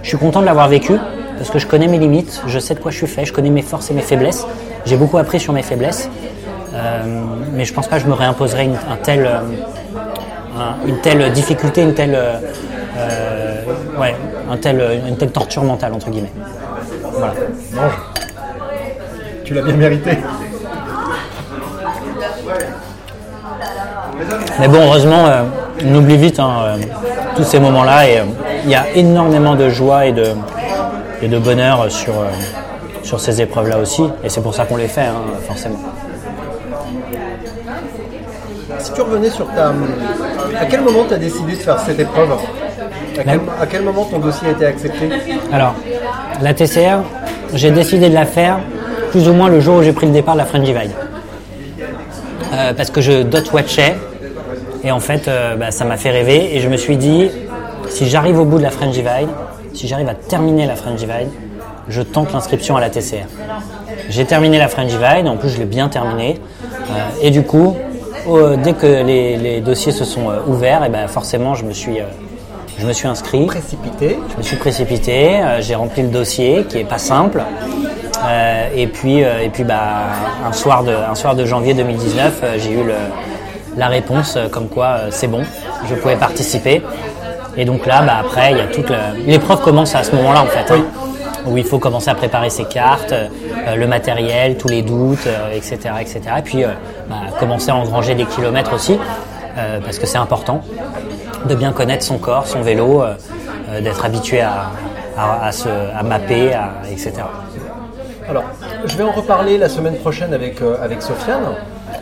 [0.01, 0.93] je suis content de l'avoir vécu
[1.37, 3.51] parce que je connais mes limites, je sais de quoi je suis fait, je connais
[3.51, 4.47] mes forces et mes faiblesses.
[4.87, 6.09] J'ai beaucoup appris sur mes faiblesses,
[7.53, 9.29] mais je pense pas que je me réimposerai un tel,
[10.57, 12.37] un- une telle difficulté, une telle, euh,
[12.97, 13.61] euh,
[13.99, 14.15] ouais,
[14.51, 16.31] un tel, une telle torture mentale entre guillemets.
[17.11, 17.33] Voilà.
[17.73, 17.97] Mange.
[19.43, 20.17] Tu l'as bien mérité.
[24.59, 25.43] Mais bon, heureusement, euh,
[25.85, 26.77] on oublie vite hein, euh,
[27.35, 28.23] tous ces moments-là et euh,
[28.63, 30.27] il y a énormément de joie et de,
[31.21, 32.25] et de bonheur sur, euh,
[33.03, 34.03] sur ces épreuves-là aussi.
[34.23, 35.79] Et c'est pour ça qu'on les fait, hein, forcément.
[38.79, 39.73] Si tu revenais sur ta.
[40.59, 42.31] À quel moment tu as décidé de faire cette épreuve?
[42.31, 45.09] À quel, La- à quel moment ton dossier a été accepté?
[45.51, 45.73] Alors,
[46.41, 46.99] la TCR,
[47.53, 48.59] j'ai décidé de la faire
[49.11, 50.91] plus ou moins le jour où j'ai pris le départ de la French Divide.
[52.53, 53.95] Euh, parce que je dot watchais
[54.83, 57.29] et en fait euh, bah, ça m'a fait rêver et je me suis dit
[57.89, 59.29] si j'arrive au bout de la French Divide,
[59.73, 61.29] si j'arrive à terminer la French Divide,
[61.89, 63.25] je tente l'inscription à la TCR.
[64.09, 66.39] J'ai terminé la French Divide, en plus je l'ai bien terminé
[66.87, 67.75] Euh, et du coup
[68.27, 71.73] au- dès que les, les dossiers se sont euh, ouverts, et ben forcément je me
[71.73, 72.05] suis, euh,
[72.77, 73.45] je me suis inscrit.
[73.45, 74.17] Précipité.
[74.33, 77.41] Je me suis précipité, euh, j'ai rempli le dossier qui est pas simple.
[78.27, 79.77] Euh, et puis, euh, et puis bah,
[80.47, 82.93] un, soir de, un soir de janvier 2019, euh, j'ai eu le,
[83.77, 85.43] la réponse euh, comme quoi euh, c'est bon,
[85.87, 86.81] je pouvais participer.
[87.57, 88.91] Et donc là, bah, après, il y a toute
[89.25, 90.83] l'épreuve commence à ce moment-là en fait, hein,
[91.47, 95.51] où il faut commencer à préparer ses cartes, euh, le matériel, tous les doutes, euh,
[95.53, 96.21] etc., etc.
[96.39, 96.69] Et puis euh,
[97.09, 98.97] bah, commencer à engranger des kilomètres aussi,
[99.57, 100.61] euh, parce que c'est important
[101.47, 103.13] de bien connaître son corps, son vélo, euh,
[103.69, 104.71] euh, d'être habitué à,
[105.17, 107.13] à, à se, à mapper, à, etc.
[108.27, 108.43] Alors,
[108.85, 111.43] je vais en reparler la semaine prochaine avec, euh, avec Sofiane.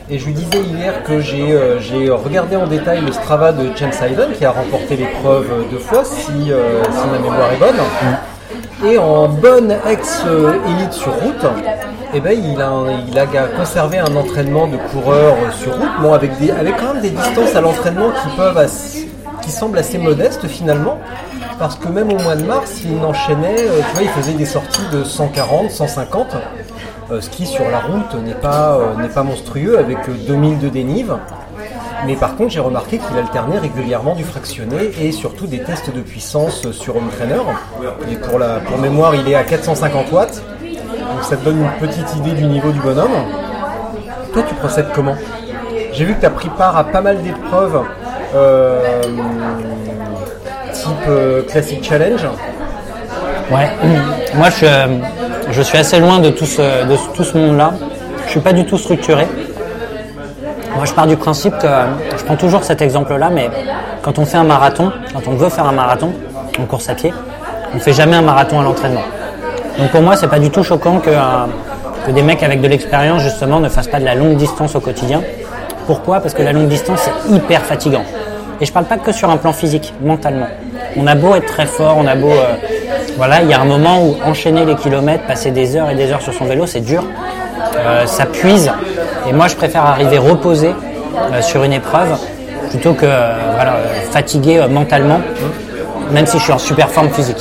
[0.09, 3.91] Et je lui disais hier que j'ai euh, regardé en détail le Strava de James
[4.01, 7.75] Hayden, qui a remporté l'épreuve deux fois, si, euh, si ma mémoire est bonne.
[8.85, 11.45] Et en bonne ex-élite sur route,
[12.13, 16.31] eh ben, il, a, conservé un entraînement de coureur sur route, bon, avec,
[16.79, 18.11] quand même des distances à l'entraînement
[19.41, 20.99] qui semblent assez modestes finalement.
[21.59, 24.45] Parce que même au mois de mars, il enchaînait, euh, tu vois, il faisait des
[24.45, 26.35] sorties de 140, 150,
[27.11, 30.59] euh, ce qui sur la route n'est pas, euh, n'est pas monstrueux avec euh, 2000
[30.59, 31.15] de dénive.
[32.05, 36.01] Mais par contre, j'ai remarqué qu'il alternait régulièrement du fractionné et surtout des tests de
[36.01, 37.41] puissance sur home trainer.
[38.11, 40.41] Et pour, la, pour mémoire, il est à 450 watts.
[40.61, 43.11] Donc ça te donne une petite idée du niveau du bonhomme.
[44.33, 45.15] Toi, tu procèdes comment?
[45.93, 47.81] J'ai vu que tu as pris part à pas mal d'épreuves
[48.35, 49.01] euh,
[50.73, 52.25] type euh, Classic Challenge.
[53.51, 53.69] Ouais.
[54.35, 54.65] Moi, je,
[55.51, 56.63] je suis assez loin de tout ce,
[57.23, 57.73] ce monde-là.
[58.25, 59.27] Je suis pas du tout structuré.
[60.75, 61.67] Moi, je pars du principe que
[62.17, 63.49] je prends toujours cet exemple-là, mais
[64.01, 66.11] quand on fait un marathon, quand on veut faire un marathon
[66.59, 67.13] en course à pied,
[67.71, 69.03] on ne fait jamais un marathon à l'entraînement.
[69.77, 71.45] Donc pour moi, c'est pas du tout choquant que, euh,
[72.05, 74.79] que des mecs avec de l'expérience justement ne fassent pas de la longue distance au
[74.79, 75.21] quotidien.
[75.85, 76.19] Pourquoi?
[76.19, 78.03] Parce que la longue distance c'est hyper fatigant.
[78.61, 80.47] Et je parle pas que sur un plan physique, mentalement.
[80.95, 82.55] On a beau être très fort, on a beau, euh,
[83.17, 86.11] voilà, il y a un moment où enchaîner les kilomètres, passer des heures et des
[86.11, 87.03] heures sur son vélo, c'est dur.
[87.75, 88.71] Euh, ça puise.
[89.27, 92.17] Et moi, je préfère arriver reposé euh, sur une épreuve
[92.73, 95.21] plutôt que euh, fatigué euh, mentalement,
[96.11, 97.37] même si je suis en super forme physique.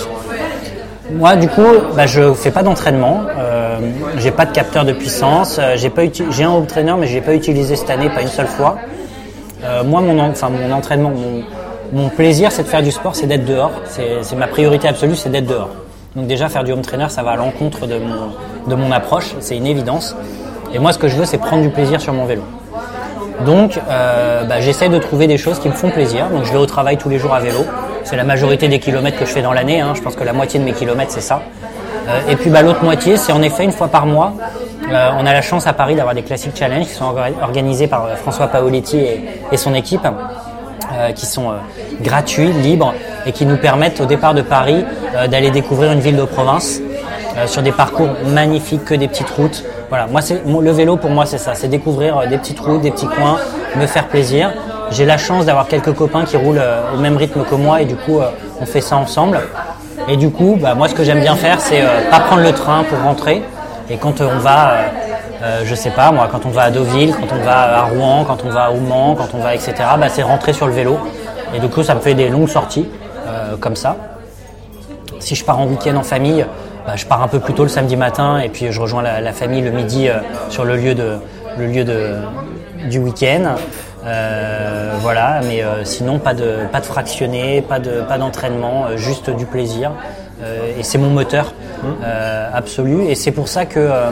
[1.10, 1.66] Moi, du coup,
[1.96, 3.22] bah, je fais pas d'entraînement.
[3.38, 3.78] Euh,
[4.18, 5.58] j'ai pas de capteur de puissance.
[5.76, 5.90] j'ai
[6.30, 8.76] j'ai un home trainer, mais je l'ai pas utilisé cette année, pas une seule fois.
[9.84, 11.12] Moi, mon, entraînement,
[11.92, 13.70] mon, plaisir, c'est de faire du sport, c'est d'être dehors.
[13.86, 15.70] C'est ma priorité absolue, c'est d'être dehors.
[16.16, 19.66] Donc déjà, faire du home trainer, ça va à l'encontre de mon approche, c'est une
[19.66, 20.16] évidence.
[20.74, 22.42] Et moi, ce que je veux, c'est prendre du plaisir sur mon vélo.
[23.44, 26.28] Donc, euh, bah, j'essaie de trouver des choses qui me font plaisir.
[26.28, 27.64] Donc, je vais au travail tous les jours à vélo.
[28.04, 29.80] C'est la majorité des kilomètres que je fais dans l'année.
[29.80, 29.92] hein.
[29.94, 31.42] Je pense que la moitié de mes kilomètres, c'est ça.
[32.08, 34.32] Euh, et puis, bah, l'autre moitié, c'est en effet une fois par mois.
[34.90, 37.86] Euh, on a la chance à Paris d'avoir des classiques challenge qui sont orga- organisés
[37.86, 38.98] par François Paoletti
[39.50, 40.06] et, son équipe,
[41.14, 41.52] qui sont
[42.02, 42.92] gratuits, libres
[43.24, 44.84] et qui nous permettent au départ de Paris
[45.30, 46.80] d'aller découvrir une ville de province
[47.36, 49.64] euh, sur des parcours magnifiques, que des petites routes.
[49.88, 52.80] Voilà, moi c'est le vélo pour moi c'est ça, c'est découvrir euh, des petites routes,
[52.80, 53.38] des petits coins,
[53.76, 54.52] me faire plaisir.
[54.92, 57.86] J'ai la chance d'avoir quelques copains qui roulent euh, au même rythme que moi et
[57.86, 58.28] du coup euh,
[58.60, 59.40] on fait ça ensemble.
[60.08, 62.84] Et du coup, bah, moi ce que j'aime bien faire c'est pas prendre le train
[62.84, 63.42] pour rentrer.
[63.88, 64.72] Et quand on va,
[65.42, 68.24] euh, je sais pas moi, quand on va à Deauville, quand on va à Rouen,
[68.24, 69.74] quand on va au Mans, quand on va etc.
[69.98, 70.98] Bah, c'est rentrer sur le vélo.
[71.54, 72.88] Et du coup ça me fait des longues sorties
[73.60, 73.96] comme ça.
[75.20, 76.44] Si je pars en week-end en famille,
[76.86, 79.20] bah, je pars un peu plus tôt le samedi matin et puis je rejoins la,
[79.20, 80.18] la famille le midi euh,
[80.48, 81.18] sur le lieu, de,
[81.58, 82.14] le lieu de,
[82.88, 83.56] du week-end.
[84.04, 88.96] Euh, voilà, mais euh, sinon pas de, pas de fractionné, pas de, pas d'entraînement, euh,
[88.96, 89.92] juste du plaisir.
[90.42, 91.54] Euh, et c'est mon moteur
[92.02, 93.04] euh, absolu.
[93.04, 94.10] Et c'est pour ça que euh,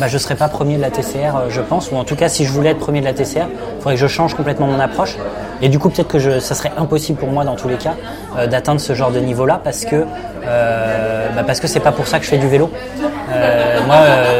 [0.00, 1.92] bah, je ne serai pas premier de la TCR, euh, je pense.
[1.92, 4.00] Ou en tout cas, si je voulais être premier de la TCR, il faudrait que
[4.00, 5.16] je change complètement mon approche.
[5.62, 7.94] Et du coup, peut-être que je, ça serait impossible pour moi, dans tous les cas,
[8.36, 10.06] euh, d'atteindre ce genre de niveau-là, parce que
[10.46, 11.42] euh, bah,
[11.84, 12.70] pas pour ça que je fais du vélo.
[13.32, 13.96] Euh, moi,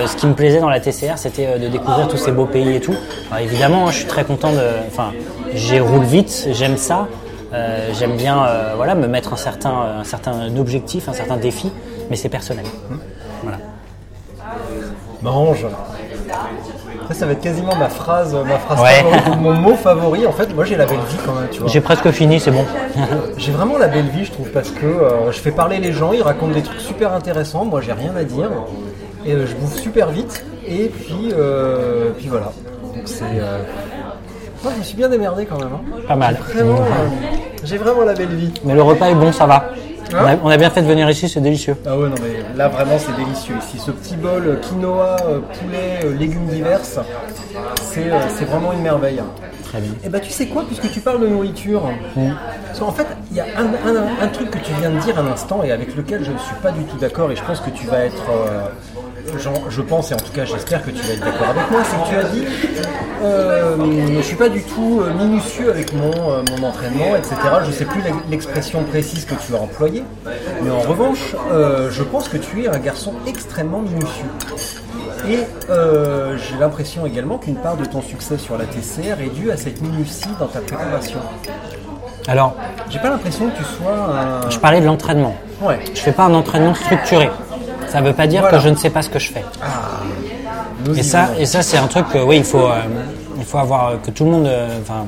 [0.07, 2.81] ce qui me plaisait dans la TCR, c'était de découvrir tous ces beaux pays et
[2.81, 2.95] tout.
[3.39, 4.63] Évidemment, hein, je suis très content de.
[4.89, 5.13] Enfin,
[5.55, 7.07] j'ai roule vite, j'aime ça.
[7.99, 8.47] J'aime bien,
[8.77, 11.71] voilà, me mettre un certain, un certain objectif, un certain défi,
[12.09, 12.65] mais c'est personnel.
[15.23, 15.37] Voilà.
[15.37, 15.67] Mange.
[17.09, 19.37] Ça, ça va être quasiment ma phrase, ma phrase Ouais.
[19.41, 20.27] mon mot favori.
[20.27, 21.69] En fait, moi j'ai la belle vie quand même, tu vois.
[21.69, 22.65] J'ai presque fini, c'est bon.
[23.37, 26.13] J'ai vraiment la belle vie, je trouve, parce que euh, je fais parler les gens,
[26.13, 27.65] ils racontent des trucs super intéressants.
[27.65, 28.51] Moi, j'ai rien à dire.
[29.27, 30.45] Et euh, je bouffe super vite.
[30.69, 32.53] Et puis, euh, puis voilà.
[32.95, 33.25] Donc c'est.
[34.63, 35.71] Moi, je me suis bien démerdé quand même.
[35.75, 36.01] hein.
[36.07, 36.37] Pas mal.
[36.55, 36.81] Vraiment,
[37.65, 38.53] j'ai vraiment la belle vie.
[38.65, 39.65] Mais le repas est bon, ça va.
[40.13, 41.77] On a, on a bien fait de venir ici, c'est délicieux.
[41.87, 43.55] Ah ouais, non, mais là vraiment c'est délicieux.
[43.59, 47.01] Ici, ce petit bol euh, quinoa, euh, poulet, euh, légumes divers, c'est
[48.37, 49.21] c'est vraiment une merveille.
[49.65, 49.93] Très bien.
[50.05, 51.83] Et bah tu sais quoi, puisque tu parles de nourriture,
[52.67, 55.17] parce qu'en fait, il y a un, un- un truc que tu viens de dire
[55.19, 57.61] un instant et avec lequel je ne suis pas du tout d'accord et je pense
[57.61, 58.63] que tu vas être, euh,
[59.69, 61.97] je pense et en tout cas j'espère que tu vas être d'accord avec moi, c'est
[61.97, 62.45] que tu as dit,
[63.23, 63.77] euh,
[64.17, 67.37] je suis pas du tout euh, minutieux avec mon, euh, mon entraînement, etc.
[67.67, 70.05] Je sais plus l'ex- l'expression précise que tu as employée,
[70.63, 74.27] mais en revanche, euh, je pense que tu es un garçon extrêmement minutieux.
[75.29, 79.57] Et j'ai l'impression également qu'une part de ton succès sur la TCR est due à
[79.57, 81.19] cette minutie dans ta préparation.
[82.27, 82.55] Alors,
[82.89, 83.93] J'ai pas l'impression que tu sois
[84.47, 84.51] un.
[84.51, 85.35] je parlais de l'entraînement.
[85.61, 85.79] Ouais.
[85.95, 87.31] Je fais pas un entraînement structuré.
[87.91, 88.57] Ça veut pas dire Voilà.
[88.59, 89.45] que je ne sais pas ce que je fais.
[90.87, 91.41] Nous Et ça, venons.
[91.41, 92.81] et ça c'est un truc que oui, il faut, euh,
[93.39, 94.47] il faut avoir euh, que tout le monde.
[94.47, 95.05] euh, Enfin,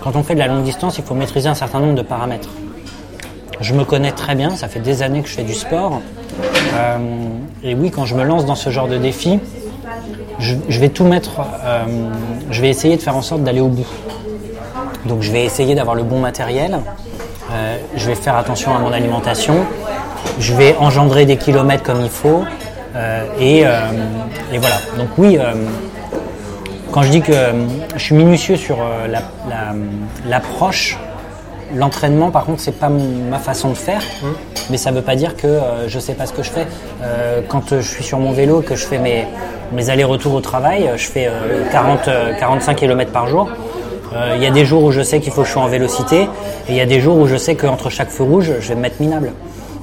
[0.00, 2.48] quand on fait de la longue distance, il faut maîtriser un certain nombre de paramètres.
[3.60, 6.02] Je me connais très bien, ça fait des années que je fais du sport.
[6.74, 6.98] Euh,
[7.62, 9.40] et oui, quand je me lance dans ce genre de défi,
[10.38, 11.40] je, je vais tout mettre.
[11.64, 11.84] euh,
[12.50, 13.86] je vais essayer de faire en sorte d'aller au bout.
[15.06, 16.78] Donc je vais essayer d'avoir le bon matériel.
[17.52, 19.54] Euh, je vais faire attention à mon alimentation.
[20.38, 22.44] Je vais engendrer des kilomètres comme il faut.
[22.94, 23.70] Euh, et, euh,
[24.52, 24.76] et voilà.
[24.98, 25.52] Donc oui, euh,
[26.92, 27.32] quand je dis que
[27.94, 29.20] je suis minutieux sur euh, la-
[29.50, 29.74] la-
[30.28, 30.98] l'approche,
[31.74, 34.00] l'entraînement par contre c'est pas ma façon de faire,
[34.70, 36.66] mais ça veut pas dire que euh, je sais pas ce que je fais.
[37.02, 39.26] Euh, quand je suis sur mon vélo, que je fais mes,
[39.72, 43.48] mes allers-retours au travail, je fais euh, 40, euh, 45 km par jour.
[44.14, 45.66] Euh, Il y a des jours où je sais qu'il faut que je sois en
[45.68, 46.28] vélocité, et
[46.70, 48.80] il y a des jours où je sais qu'entre chaque feu rouge, je vais me
[48.82, 49.32] mettre minable.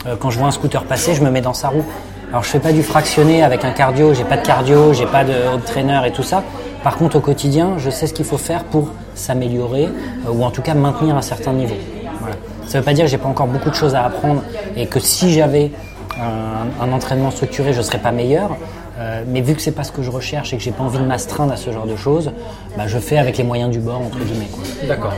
[0.06, 1.86] Euh, quand je vois un scooter passer, je me mets dans sa roue.
[2.30, 5.24] Alors je fais pas du fractionné avec un cardio, j'ai pas de cardio, j'ai pas
[5.24, 6.44] de home et tout ça.
[6.84, 10.52] Par contre, au quotidien, je sais ce qu'il faut faire pour s'améliorer euh, ou en
[10.52, 11.76] tout cas maintenir un certain niveau.
[12.20, 12.36] Voilà.
[12.68, 14.42] Ça ne veut pas dire que j'ai pas encore beaucoup de choses à apprendre
[14.76, 15.72] et que si j'avais
[16.20, 18.58] un, entraînement structuré, je serais pas meilleur.
[19.00, 21.00] Euh, mais vu que c'est pas ce que je recherche et que j'ai pas envie
[21.00, 22.32] de m'astreindre à ce genre de choses,
[22.78, 24.50] bah, je fais avec les moyens du bord entre guillemets.
[24.88, 25.14] D'accord.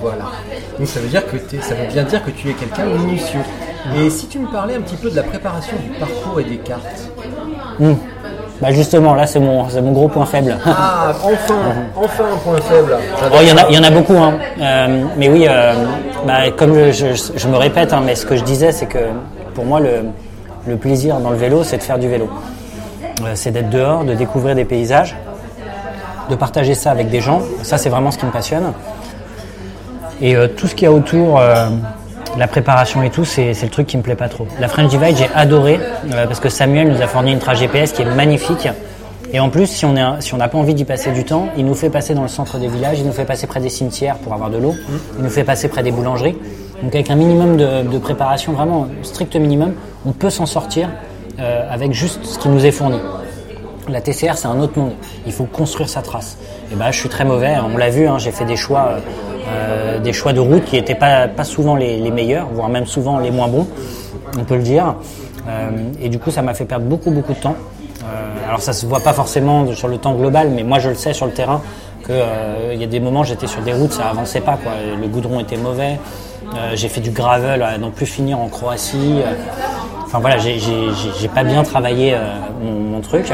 [0.00, 0.24] Voilà.
[0.78, 3.40] Donc ça veut dire que ça veut bien dire que tu es quelqu'un minutieux.
[3.96, 6.58] Et si tu me parlais un petit peu de la préparation du parcours et des
[6.58, 7.08] cartes.
[8.60, 10.54] Bah justement, là c'est mon, mon gros point faible.
[10.66, 11.54] Ah, enfin,
[11.96, 12.94] enfin un point faible.
[13.32, 14.34] Oh, il y en a, il y en a beaucoup, hein.
[14.60, 15.72] Euh, mais oui, euh,
[16.26, 18.98] bah, comme je, je- je me répète, hein, mais ce que je disais, c'est que
[19.54, 20.04] pour moi, le,
[20.66, 22.28] le plaisir dans le vélo, c'est de faire du vélo.
[23.22, 25.16] Euh, c'est d'être dehors, de découvrir des paysages,
[26.28, 27.40] de partager ça avec des gens.
[27.62, 28.74] Ça, c'est vraiment ce qui me passionne.
[30.20, 31.40] Et tout ce qu'il y a autour,
[32.38, 34.46] la préparation et tout, c'est le truc qui me plaît pas trop.
[34.60, 35.78] La French Divide, j'ai adoré
[36.12, 38.68] euh, parce que Samuel nous a fourni une trace GPS qui est magnifique.
[39.32, 40.18] Et en plus, si on n'a
[40.48, 42.98] pas envie d'y passer du temps, il nous fait passer dans le centre des villages,
[42.98, 44.74] il nous fait passer près des cimetières pour avoir de l'eau,
[45.18, 46.36] il nous fait passer près des boulangeries.
[46.82, 49.74] Donc avec un minimum de, de préparation, vraiment strict minimum,
[50.04, 50.88] on peut s'en sortir
[51.38, 52.98] euh, avec juste ce qui nous est fourni.
[53.90, 54.92] La TCR, c'est un autre monde.
[55.26, 56.38] Il faut construire sa trace.
[56.72, 57.54] Et ben, je suis très mauvais.
[57.72, 58.06] On l'a vu.
[58.06, 58.90] hein, j'ai fait des choix,
[59.48, 63.30] euh, des choix de route qui n'étaient pas, souvent les, meilleurs, voire même souvent les
[63.30, 63.66] moins bons.
[64.38, 64.94] On peut le dire.
[65.48, 65.70] Euh,
[66.00, 67.56] et du coup, ça m'a fait perdre beaucoup, beaucoup de temps.
[68.04, 70.94] Euh, alors, ça se voit pas forcément sur le temps global, mais moi, je le
[70.94, 71.60] sais sur le terrain
[72.04, 74.58] que euh, il y a des moments, j'étais sur des routes, ça avançait pas.
[75.00, 75.98] Le goudron était mauvais.
[76.74, 79.20] J'ai fait du gravel à n'en plus finir en Croatie.
[80.04, 80.58] Enfin voilà, j'ai-
[81.32, 82.16] pas bien travaillé
[82.64, 83.32] mon truc.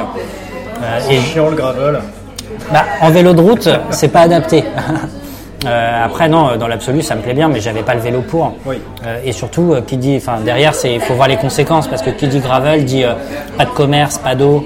[0.83, 1.99] Euh, et Chiant le gravel.
[2.73, 4.65] bah, en vélo de route, c'est pas adapté.
[5.67, 8.55] Euh, après non, dans l'absolu, ça me plaît bien, mais j'avais pas le vélo pour.
[8.67, 8.77] Oui.
[9.05, 12.03] Euh, et surtout, euh, qui dit, enfin derrière, c'est, il faut voir les conséquences parce
[12.03, 13.05] que qui dit gravel dit
[13.57, 14.65] pas de commerce, pas d'eau,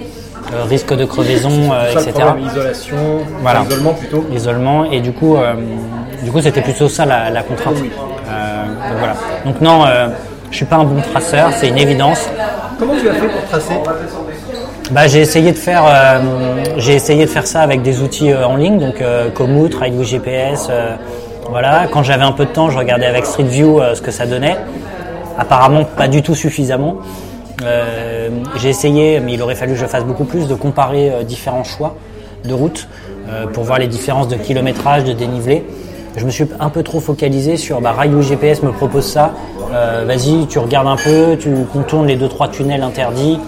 [0.68, 2.12] risque de crevaison, Ça, etc.
[2.44, 2.96] isolation,
[3.40, 3.62] Voilà.
[3.70, 4.26] isolement plutôt.
[4.34, 5.38] Isolement et du coup,
[6.22, 7.76] du coup, c'était plutôt ça la, la contrainte.
[7.76, 9.14] Donc voilà.
[9.46, 9.84] Donc non,
[10.50, 12.28] je suis pas un bon traceur, c'est une évidence.
[12.78, 13.74] Comment tu as fait pour tracer?
[14.90, 18.44] Bah, j'ai essayé de faire, euh, j'ai essayé de faire ça avec des outils euh,
[18.44, 20.66] en ligne, donc euh, Komoot, Ride GPS.
[20.68, 20.96] euh,
[21.48, 21.86] voilà.
[21.92, 24.56] Quand j'avais un peu de temps, je regardais avec Street View ce que ça donnait.
[25.38, 26.96] Apparemment, pas du tout suffisamment.
[28.56, 31.96] J'ai essayé, mais il aurait fallu que je fasse beaucoup plus, de comparer différents choix
[32.44, 32.86] de route
[33.52, 35.64] pour voir les différences de kilométrage, de dénivelé.
[36.16, 39.32] Je me suis un peu trop focalisé sur bah, GPS me propose ça.
[40.06, 43.40] Vas-y, tu regardes un peu, tu contournes les deux trois tunnels interdits.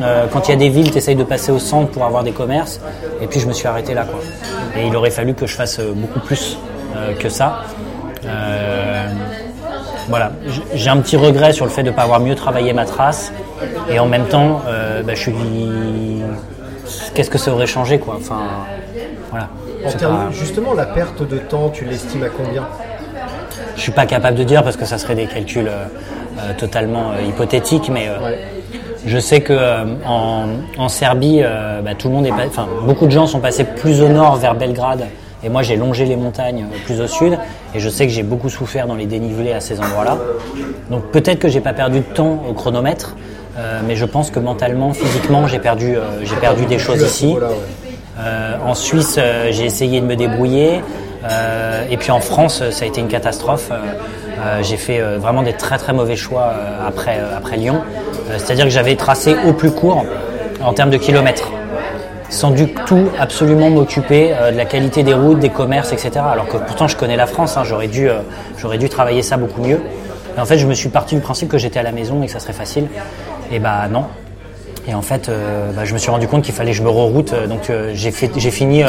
[0.00, 2.22] Euh, quand il y a des villes, tu essayes de passer au centre pour avoir
[2.22, 2.80] des commerces.
[3.20, 4.04] Et puis je me suis arrêté là.
[4.04, 4.20] Quoi.
[4.76, 6.58] Et il aurait fallu que je fasse euh, beaucoup plus
[6.96, 7.64] euh, que ça.
[8.24, 9.08] Euh,
[10.08, 10.32] voilà,
[10.74, 13.32] j'ai un petit regret sur le fait de ne pas avoir mieux travaillé ma trace.
[13.90, 14.62] Et en même temps,
[15.04, 15.34] bah, je suis.
[17.14, 18.40] Qu'est-ce que ça aurait changé quoi Enfin,
[19.30, 19.48] voilà.
[19.84, 22.66] En termes- pas- Justement, la perte de temps, tu l'estimes à combien?
[23.76, 25.70] Je suis pas capable de dire parce que ça serait des calculs
[26.56, 28.08] totalement hypothétiques, mais
[29.06, 32.32] je sais que euh, en, Serbie, euh, bah, tout le monde est,
[32.84, 35.06] beaucoup de gens sont passés plus au nord vers Belgrade,
[35.42, 37.38] et moi j'ai longé les montagnes euh, plus au sud,
[37.74, 40.18] et je sais que j'ai beaucoup souffert dans les dénivelés à ces endroits-là.
[40.90, 43.16] Donc peut-être que j'ai pas perdu de temps au chronomètre,
[43.88, 47.34] mais je pense que mentalement, physiquement, j'ai perdu, j'ai perdu des choses ici.
[48.64, 49.18] en Suisse,
[49.50, 50.80] j'ai essayé de me débrouiller.
[51.90, 53.72] Et puis en France, ça a été une catastrophe.
[54.40, 57.82] Euh, j'ai fait euh, vraiment des très très mauvais choix euh, après, après Lyon.
[58.36, 60.04] C'est-à-dire que j'avais tracé au plus court
[60.62, 61.50] en termes de kilomètres.
[62.30, 66.10] Sans du tout absolument m'occuper de la qualité des routes, des commerces, etc.
[66.30, 68.10] Alors que pourtant je connais la France, hein, j'aurais dû,
[68.78, 69.80] dû travailler ça beaucoup mieux.
[70.36, 72.26] Et en fait, je me suis parti du principe que j'étais à la maison et
[72.26, 72.86] que ça serait facile.
[73.50, 74.04] Et bah non,
[74.86, 75.30] et en fait,
[75.74, 77.32] bah, je me suis rendu compte qu'il fallait que je me reroute.
[77.48, 78.84] Donc j'ai fini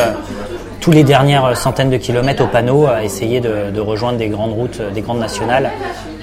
[0.79, 4.53] tous les dernières centaines de kilomètres au panneau à essayer de, de rejoindre des grandes
[4.53, 5.69] routes, euh, des grandes nationales,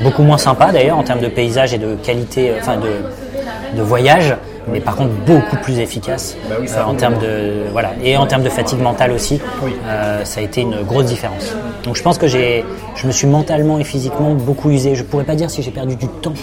[0.03, 3.83] beaucoup moins sympas d'ailleurs en termes de paysage et de qualité, euh, enfin de, de
[3.83, 4.35] voyage,
[4.69, 8.27] mais par contre beaucoup plus efficaces Bah oui, euh, en termes de voilà et en
[8.27, 9.41] termes de fatigue mentale aussi.
[9.87, 11.55] Euh, ça a été une grosse différence.
[11.85, 12.65] Donc je pense que j'ai,
[12.97, 14.95] je me suis mentalement et physiquement beaucoup usé.
[14.95, 16.35] Je pourrais pas dire si j'ai perdu du temps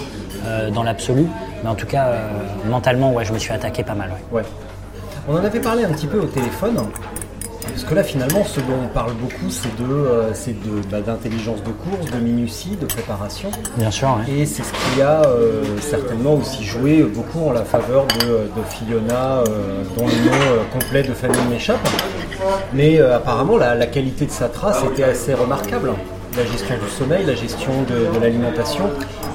[0.46, 1.26] euh, dans l'absolu,
[1.64, 2.30] mais en tout cas euh,
[2.70, 4.10] mentalement ouais, je me suis attaqué pas mal.
[4.32, 4.40] ouais.
[4.42, 4.46] Ouais.
[5.30, 6.76] On en avait parlé un petit peu au téléphone.
[7.70, 11.02] Parce que là, finalement, ce dont on parle beaucoup, c'est de, euh, c'est de, bah,
[11.02, 13.50] d'intelligence de course, de minutie, de préparation.
[13.78, 14.18] Bien sûr.
[14.30, 18.64] Et c'est ce qui a euh, certainement aussi joué beaucoup en la faveur de, de
[18.70, 21.88] Fiona, euh, dont le nom euh, complet de famille m'échappe.
[22.74, 25.94] Mais euh, apparemment, la, la qualité de sa trace était assez remarquable.
[26.38, 28.90] La gestion du sommeil, la gestion de, de l'alimentation,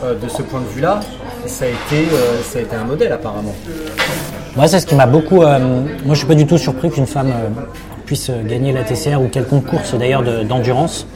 [0.05, 1.01] euh, de ce point de vue-là,
[1.47, 3.55] ça a été, euh, ça a été un modèle apparemment.
[4.57, 5.43] Moi, c'est ce qui m'a beaucoup.
[5.43, 5.59] euh,
[6.05, 7.49] moi, je suis pas du tout surpris qu'une femme euh,
[8.09, 11.07] puisse gagner la TCR ou quelconque course d'ailleurs de- d'endurance.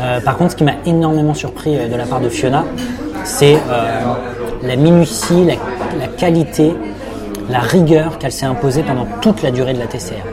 [0.00, 2.64] Euh, par contre, ce qui m'a énormément surpris euh, de la part de Fiona,
[3.22, 3.58] c'est euh,
[4.62, 5.44] la minutie,
[6.00, 6.72] la, qualité,
[7.50, 10.24] la rigueur qu'elle s'est imposée pendant toute la durée de la TCR.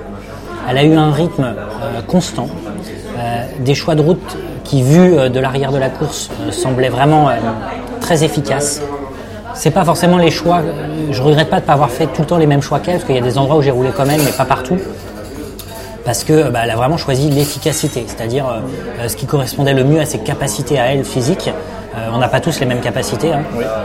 [0.69, 2.47] Elle a eu un rythme euh, constant,
[3.17, 6.87] euh, des choix de route qui, vu euh, de l'arrière de la course, euh, semblaient
[6.87, 7.33] vraiment euh,
[7.99, 8.81] très efficaces.
[9.53, 10.59] C'est pas forcément les choix.
[10.59, 12.93] euh, Je regrette pas de pas avoir fait tout le temps les mêmes choix qu'elle,
[12.95, 14.77] parce qu'il y a des endroits où j'ai roulé quand même, mais pas partout
[16.05, 18.45] parce que bah, elle a vraiment choisi l'efficacité, c'est-à-dire
[18.99, 21.49] euh, ce qui correspondait le mieux à ses capacités à elle physiques.
[21.95, 23.41] Euh, on n'a pas tous les mêmes capacités, hein.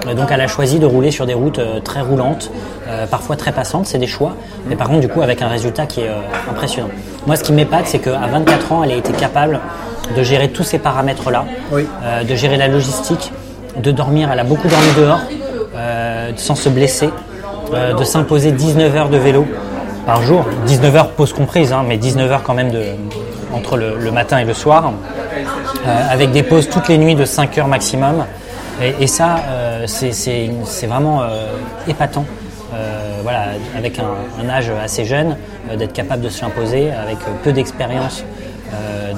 [0.06, 2.50] Euh, donc elle a choisi de rouler sur des routes euh, très roulantes,
[2.86, 4.34] euh, parfois très passantes, c'est des choix,
[4.68, 6.90] mais par contre du coup avec un résultat qui est euh, impressionnant.
[7.26, 9.58] Moi, ce qui m'épate, c'est qu'à 24 ans, elle a été capable
[10.14, 11.86] de gérer tous ces paramètres-là, Oui.
[12.04, 13.32] euh, de gérer la logistique,
[13.78, 14.28] de dormir.
[14.30, 15.20] Elle a beaucoup dormi dehors,
[15.74, 17.08] euh, sans se blesser,
[17.72, 19.46] euh, de s'imposer 19 heures de vélo
[20.06, 22.82] par jour, 19 heures pause comprise, hein, mais 19 heures quand même de,
[23.52, 24.92] entre le, matin et le soir,
[25.86, 28.24] euh, avec des pauses toutes les nuits de 5 heures maximum.
[28.82, 31.46] Et, ça, euh, c'est- vraiment euh,
[31.86, 32.24] épatant.
[32.74, 33.44] Euh, voilà,
[33.76, 35.36] avec un, âge assez jeune,
[35.78, 38.24] d'être capable de se l'imposer, avec peu d'expérience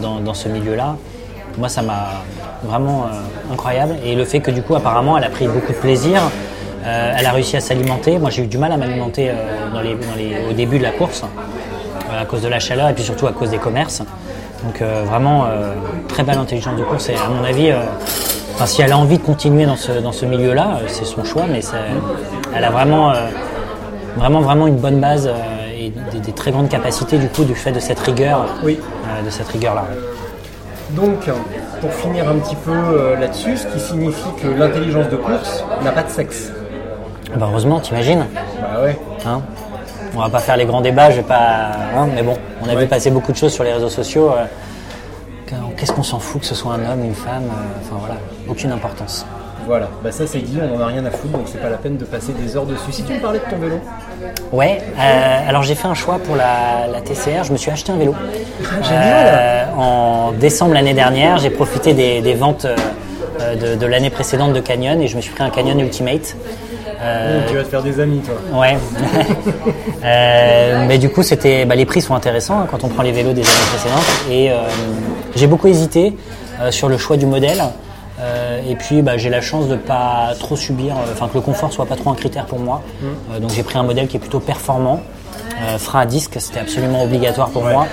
[0.02, 0.96] dans, ce milieu-là.
[1.56, 2.22] Moi, ça m'a
[2.62, 3.06] vraiment
[3.50, 3.96] incroyable.
[4.04, 6.20] Et le fait que du coup, apparemment, elle a pris beaucoup de plaisir.
[6.86, 8.18] Euh, elle a réussi à s'alimenter.
[8.18, 9.34] Moi, j'ai eu du mal à m'alimenter euh,
[9.72, 11.22] dans les, dans les- au début de la course,
[12.12, 14.02] euh, à cause de la chaleur et puis surtout à cause des commerces.
[14.64, 15.44] Donc vraiment,
[16.08, 17.08] très belle intelligence de course.
[17.10, 17.72] Et à mon avis,
[18.54, 21.44] enfin, si elle a envie de continuer dans ce, dans ce milieu-là, c'est son choix,
[21.48, 21.60] mais
[22.56, 23.12] elle a vraiment,
[24.16, 25.30] vraiment, vraiment une bonne base
[25.78, 28.80] et des, des très grandes capacités du coup du fait de cette rigueur, Oui.
[29.24, 29.84] de cette rigueur-là.
[30.92, 31.28] Donc,
[31.80, 36.02] pour finir un petit peu là-dessus, ce qui signifie que l'intelligence de course n'a pas
[36.02, 36.50] de sexe.
[37.36, 38.26] Bah, heureusement, t'imagines
[38.60, 38.98] Bah ouais.
[39.26, 39.42] Hein
[40.14, 41.72] on va pas faire les grands débats, je vais pas.
[41.96, 42.82] hein, mais bon, on a Ouais.
[42.82, 44.30] vu passer beaucoup de choses sur les réseaux sociaux.
[44.30, 44.44] euh,
[45.46, 48.14] que- Qu'est-ce qu'on s'en fout que ce soit un homme, une femme euh, Enfin voilà,
[48.48, 49.26] aucune importance.
[49.66, 51.76] Voilà, bah ça c'est dit, on en a rien à foutre, donc c'est pas la
[51.76, 52.92] peine de passer des heures dessus.
[52.92, 53.80] Si tu me parlais de ton vélo,
[54.52, 57.90] Ouais, euh, alors j'ai fait un choix pour la, la TCR, je me suis acheté
[57.92, 58.14] un vélo.
[58.82, 59.26] génial.
[59.26, 62.64] Euh, en décembre l'année dernière, j'ai profité des, des ventes
[63.40, 66.36] euh, de, de l'année précédente de Canyon et je me suis pris un Canyon Ultimate.
[67.00, 68.60] Euh, tu vas te faire des amis toi.
[68.60, 68.76] Ouais.
[70.04, 73.10] Euh, mais du coup, c'était, bah, les prix sont intéressants hein, quand on prend les
[73.10, 74.30] vélos des années précédentes.
[74.30, 74.62] Et euh,
[75.34, 76.16] j'ai beaucoup hésité
[76.70, 77.60] sur le choix du modèle.
[78.68, 81.86] Et puis, bah, j'ai la chance de pas trop subir, enfin que le confort soit
[81.86, 82.82] pas trop un critère pour moi.
[83.02, 85.00] Euh, donc, j'ai pris un modèle qui est plutôt performant.
[85.78, 87.86] Frein à disque, c'était absolument obligatoire pour moi.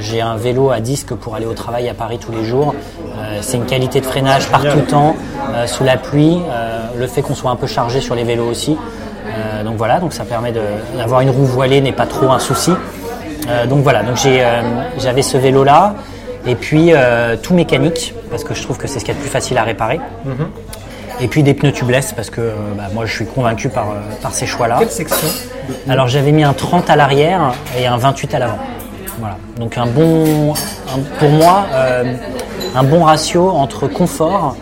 [0.00, 2.74] J'ai un vélo à disque pour aller au travail à Paris tous les jours.
[3.40, 5.16] C'est une qualité de freinage par tout temps,
[5.66, 6.38] sous la pluie.
[6.50, 8.76] Euh, le fait qu'on soit un peu chargé sur les vélos aussi.
[9.26, 10.52] Euh, donc voilà, donc ça permet
[10.96, 12.72] d'avoir une roue voilée n'est pas trop un souci.
[13.48, 14.62] Euh, donc voilà, donc euh,
[14.98, 15.94] j'avais ce vélo là
[16.46, 19.18] et puis euh, tout mécanique parce que je trouve que c'est ce qu'il y a
[19.18, 20.00] de plus facile à réparer.
[21.20, 23.94] Et puis des pneus tubeless parce que euh, bah, moi je suis convaincu par, euh,
[24.20, 24.76] par ces choix-là.
[24.78, 25.28] Quelle section
[25.88, 28.58] Alors j'avais mis un 30 à l'arrière et un 28 à l'avant.
[29.18, 29.36] Voilà.
[29.58, 32.12] Donc un bon, un- pour moi, euh,
[32.74, 34.56] un bon ratio entre confort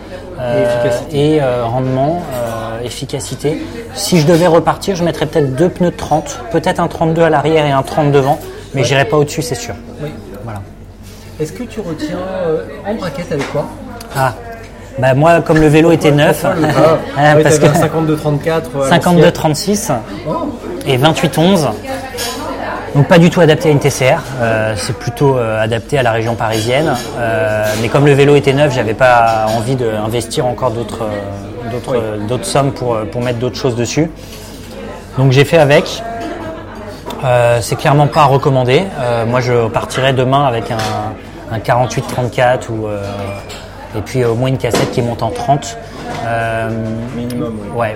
[0.45, 3.61] euh, et, euh, rendement, euh, efficacité.
[3.95, 7.29] Si je devais repartir, je mettrais peut-être deux pneus de 30, peut-être un 32 à
[7.29, 8.39] l'arrière et un 30 devant,
[8.73, 9.73] mais j'irai pas au-dessus, c'est sûr.
[10.01, 10.09] Oui.
[10.43, 10.61] Voilà.
[11.39, 12.17] Est-ce que tu retiens
[12.47, 13.65] euh, en braquette avec quoi
[14.15, 14.33] Ah,
[14.99, 18.61] bah moi comme le vélo était neuf, Ah, ouais, parce que t'avais un 52-34.
[18.77, 19.91] euh, à 52-36
[20.87, 21.67] et 28-11.
[22.95, 26.11] Donc pas du tout adapté à une TCR, euh, c'est plutôt euh, adapté à la
[26.11, 26.95] région parisienne.
[27.19, 31.05] Euh, mais comme le vélo était neuf, j'avais pas envie d'investir encore d'autres
[32.43, 34.09] sommes pour, pour mettre d'autres choses dessus.
[35.17, 36.01] Donc j'ai fait avec.
[37.61, 38.83] C'est clairement pas recommandé.
[39.27, 40.77] Moi je partirais demain avec un,
[41.51, 43.01] un 48-34 ou euh,
[43.97, 45.77] et puis au moins une cassette qui monte en 30.
[46.25, 46.69] Euh,
[47.15, 47.77] Minimum, oui.
[47.77, 47.95] Ouais,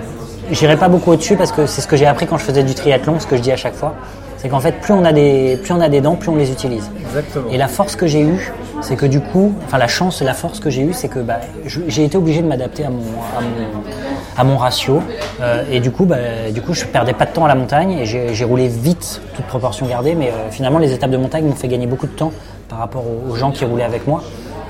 [0.50, 2.74] j'irai pas beaucoup au-dessus parce que c'est ce que j'ai appris quand je faisais du
[2.74, 3.94] triathlon, ce que je dis à chaque fois.
[4.40, 6.50] C'est qu'en fait, plus on a des, plus on a des dents, plus on les
[6.50, 6.90] utilise.
[7.00, 7.50] Exactement.
[7.50, 10.32] Et la force que j'ai eue, c'est que du coup, enfin la chance et la
[10.32, 13.02] force que j'ai eue, c'est que bah, j'ai été obligé de m'adapter à mon,
[13.36, 13.82] à mon,
[14.38, 15.02] à mon ratio.
[15.42, 16.16] Euh, et du coup, bah,
[16.54, 19.20] du coup, je perdais pas de temps à la montagne et j'ai j'ai roulé vite,
[19.34, 20.14] toute proportion gardée.
[20.14, 22.32] Mais euh, finalement, les étapes de montagne m'ont fait gagner beaucoup de temps
[22.68, 24.22] par rapport aux, aux gens qui roulaient avec moi.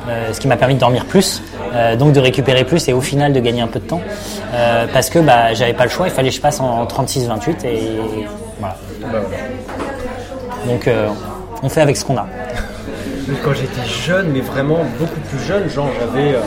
[0.09, 1.43] Euh, ce qui m'a permis de dormir plus,
[1.75, 4.01] euh, donc de récupérer plus et au final de gagner un peu de temps.
[4.55, 6.87] Euh, parce que bah, j'avais pas le choix, il fallait que je passe en, en
[6.87, 7.79] 36-28 et
[8.61, 8.77] voilà.
[10.67, 11.09] Donc euh,
[11.63, 12.27] on fait avec ce qu'on a.
[13.29, 16.41] Mais Quand j'étais jeune, mais vraiment beaucoup plus jeune, genre j'avais, euh,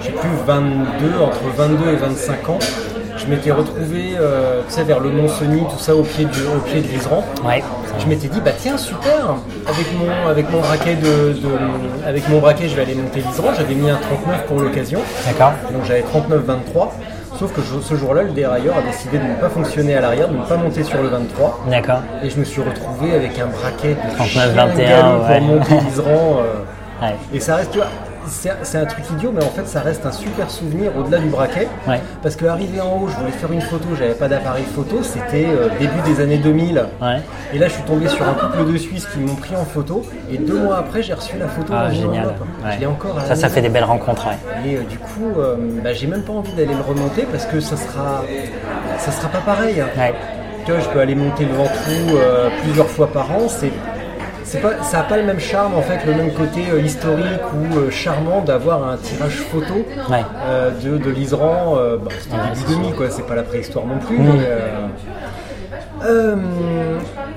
[0.00, 2.58] je sais plus, 22, entre 22 et 25 ans,
[3.16, 6.40] je m'étais retrouvé, euh, tu sais, vers le Mont Cenis, tout ça, au pied du,
[6.42, 7.24] au pied de l'Iseran.
[7.44, 7.62] Ouais.
[7.98, 9.36] Je m'étais dit, bah tiens, super,
[9.66, 13.48] avec mon, avec mon braquet de, de- avec mon braquet, je vais aller monter l'Iseran.
[13.56, 15.00] J'avais mis un 39 pour l'occasion.
[15.26, 15.52] D'accord.
[15.72, 16.88] Donc j'avais 39-23.
[17.38, 20.28] Sauf que je- ce jour-là, le dérailleur a décidé de ne pas fonctionner à l'arrière,
[20.28, 21.60] de ne pas monter sur le 23.
[21.70, 22.00] D'accord.
[22.22, 25.18] Et je me suis retrouvé avec un braquet de 39, chien 21, galop
[25.60, 25.82] pour ouais.
[25.84, 26.08] l'Iseran.
[26.40, 26.54] euh,
[27.02, 27.14] Ouais.
[27.34, 27.88] et ça reste, tu vois,
[28.28, 31.68] c'est un truc idiot, mais en fait, ça reste un super souvenir au-delà du braquet.
[31.86, 32.00] Ouais.
[32.22, 35.46] Parce que arrivé en haut, je voulais faire une photo, j'avais pas d'appareil photo, c'était
[35.46, 36.84] euh, début des années 2000.
[37.00, 37.20] Ouais.
[37.52, 40.04] Et là, je suis tombé sur un couple de Suisses qui m'ont pris en photo.
[40.30, 41.72] Et deux mois après, j'ai reçu la photo.
[41.76, 42.26] Ah, génial.
[42.26, 42.40] enveloppe.
[42.64, 42.72] Ouais.
[42.74, 43.18] Je l'ai encore.
[43.18, 44.26] à la Ça, ça fait des belles rencontres.
[44.64, 47.60] Et euh, du coup, euh, bah, j'ai même pas envie d'aller le remonter parce que
[47.60, 48.24] ça sera,
[48.98, 49.82] ça sera pas pareil.
[50.64, 52.18] Tu vois, je peux aller monter le Ventoux
[52.62, 53.48] plusieurs fois par an.
[53.48, 53.70] C'est
[54.62, 57.76] pas, ça n'a pas le même charme, en fait, le même côté euh, historique ou
[57.78, 59.74] euh, charmant d'avoir un tirage photo
[60.10, 60.22] Ouais.
[60.46, 61.74] euh, de, de l'Iseran.
[61.78, 63.10] Euh, bah, c'était Ouais, 2000, quoi.
[63.10, 64.18] C'est pas la préhistoire non plus.
[64.18, 64.22] Mm.
[64.24, 64.68] mais, euh,
[66.04, 66.36] euh,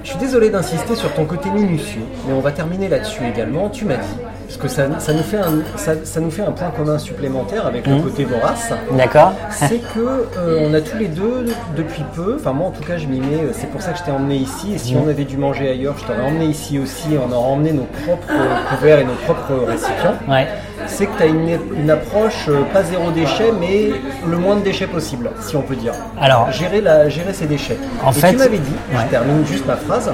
[0.03, 3.69] je suis désolé d'insister sur ton côté minutieux, mais on va terminer là-dessus également.
[3.69, 4.17] Tu m'as dit,
[4.49, 7.67] parce que ça, ça nous fait un, ça, ça nous fait un point commun supplémentaire
[7.67, 8.03] avec le Mhm.
[8.03, 9.33] côté vorace D'accord.
[9.51, 9.99] c'est que
[10.39, 11.45] euh, on a tous les deux
[11.77, 14.03] depuis peu, enfin moi en tout cas je m'y mets, c'est pour ça que je
[14.03, 15.01] t'ai emmené ici, et si Mhm.
[15.05, 18.33] on avait dû manger ailleurs, je t'aurais emmené ici aussi, on aurait emmené nos propres
[18.75, 20.15] couverts et nos propres récipients.
[20.27, 20.47] Ouais.
[20.87, 21.47] C'est que tu as une,
[21.77, 23.91] une approche euh, pas zéro déchet, mais
[24.27, 25.93] le moins de déchets possible, si on peut dire.
[26.19, 27.77] Alors- gérer, la, gérer ses déchets.
[28.03, 29.01] En et fait- tu m'avais dit, Ouais.
[29.05, 30.11] je termine juste ma phrase,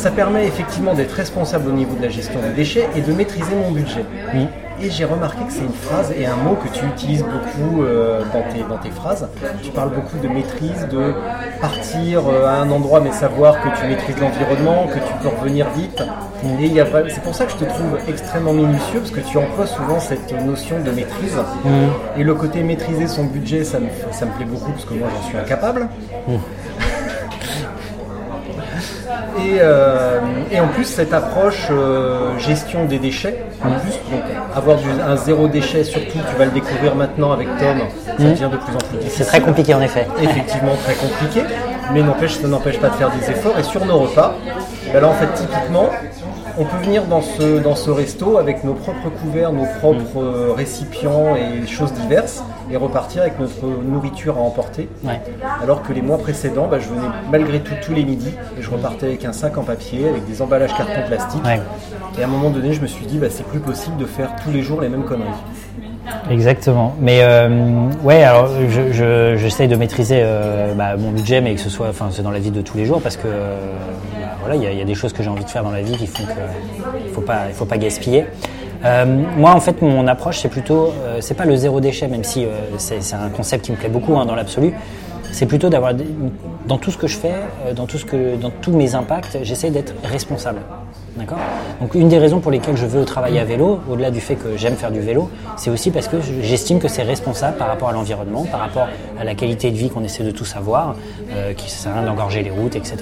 [0.00, 3.54] ça permet effectivement d'être responsable au niveau de la gestion des déchets et de maîtriser
[3.54, 4.06] mon budget.
[4.34, 4.46] Oui.
[4.82, 8.22] Et j'ai remarqué que c'est une phrase et un mot que tu utilises beaucoup euh,
[8.32, 9.28] dans, tes, dans tes phrases.
[9.62, 11.12] Tu parles beaucoup de maîtrise, de
[11.60, 15.68] partir euh, à un endroit mais savoir que tu maîtrises l'environnement, que tu peux revenir
[15.76, 16.02] vite.
[16.62, 19.36] Et y a c'est pour ça que je te trouve extrêmement minutieux parce que tu
[19.36, 21.36] emploies souvent cette notion de maîtrise.
[22.16, 25.08] Et le côté maîtriser son budget, ça me, ça me plaît beaucoup parce que moi
[25.14, 25.88] j'en suis incapable.
[29.42, 30.18] Et, euh,
[30.50, 34.22] et en plus, cette approche euh, gestion des déchets, en plus, donc
[34.54, 38.48] avoir du, un zéro déchet, surtout, tu vas le découvrir maintenant avec Tom, ça devient
[38.50, 39.24] de plus en plus difficile.
[39.24, 40.06] C'est très compliqué en effet.
[40.22, 41.42] Effectivement, très compliqué,
[41.92, 43.58] mais n'empêche, ça n'empêche pas de faire des efforts.
[43.58, 44.34] Et sur nos repas,
[44.92, 45.88] ben là, en fait, typiquement,
[46.58, 50.52] on peut venir dans ce, dans ce resto avec nos propres couverts, nos propres euh,
[50.54, 52.42] récipients et choses diverses,
[52.72, 54.88] et repartir avec notre nourriture à emporter.
[55.04, 55.20] Ouais.
[55.62, 58.70] Alors que les mois précédents, bah, je venais malgré tout tous les midis et je
[58.70, 61.44] repartais avec un sac en papier, avec des emballages carton plastique.
[61.44, 61.60] Ouais.
[62.18, 64.30] Et à un moment donné, je me suis dit, bah, c'est plus possible de faire
[64.42, 65.28] tous les jours les mêmes conneries.
[66.30, 66.94] Exactement.
[67.00, 67.48] Mais euh,
[68.02, 71.88] ouais, alors je, je- j'essaye de maîtriser euh, bah, mon budget, mais que ce soit,
[71.88, 73.56] enfin, c'est dans la vie de tous les jours, parce que euh,
[74.14, 75.62] bah, voilà, il y, a- il y a des choses que j'ai envie de faire
[75.62, 76.30] dans la vie qui font que
[77.06, 78.26] il faut pas, il faut pas gaspiller.
[78.84, 79.04] Euh,
[79.36, 82.44] moi, en fait, mon approche, c'est plutôt, euh, c'est pas le zéro déchet, même si
[82.44, 84.72] euh, c'est, un concept qui me plaît beaucoup hein, dans l'absolu.
[85.32, 85.92] C'est plutôt d'avoir,
[86.66, 87.34] dans tout ce que je fais,
[87.66, 90.60] euh, dans tout ce que, dans tous mes impacts, j'essaie d'être responsable.
[91.16, 91.38] D'accord?
[91.80, 94.56] Donc une des raisons pour lesquelles je veux travailler à vélo, au-delà du fait que
[94.56, 97.92] j'aime faire du vélo, c'est aussi parce que j'estime que c'est responsable par rapport à
[97.92, 100.94] l'environnement, par rapport à la qualité de vie qu'on essaie de tous avoir,
[101.32, 102.96] euh, qui sert à rien d'engorger les routes, etc.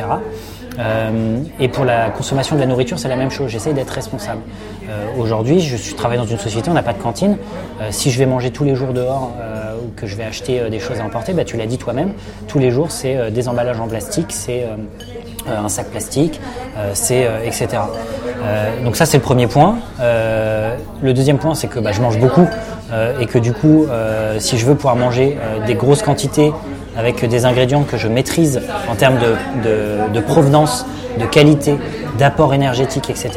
[0.79, 3.51] Euh, et pour la consommation de la nourriture, c'est la même chose.
[3.51, 4.41] J'essaie d'être responsable.
[4.89, 7.37] Euh, Aujourd'hui, je suis travaille dans une société, on n'a pas de cantine.
[7.81, 9.33] Euh, si je vais manger tous les jours dehors
[9.83, 12.12] ou que je vais acheter des choses à emporter, bah, tu l'as dit toi-même,
[12.47, 14.66] tous les jours, c'est des emballages en plastique, c'est
[15.47, 16.41] un sac plastique,
[16.95, 17.68] c'est etc.
[18.85, 19.79] Donc ça c'est le premier point.
[20.01, 22.47] Le deuxième point c'est que bah, je mange beaucoup
[23.20, 23.87] et que du coup
[24.39, 26.53] si je veux pouvoir manger des grosses quantités
[26.99, 29.18] avec des ingrédients que je maîtrise en termes
[29.64, 30.84] de, provenance,
[31.18, 31.76] de qualité,
[32.19, 33.31] d'apport énergétique, etc.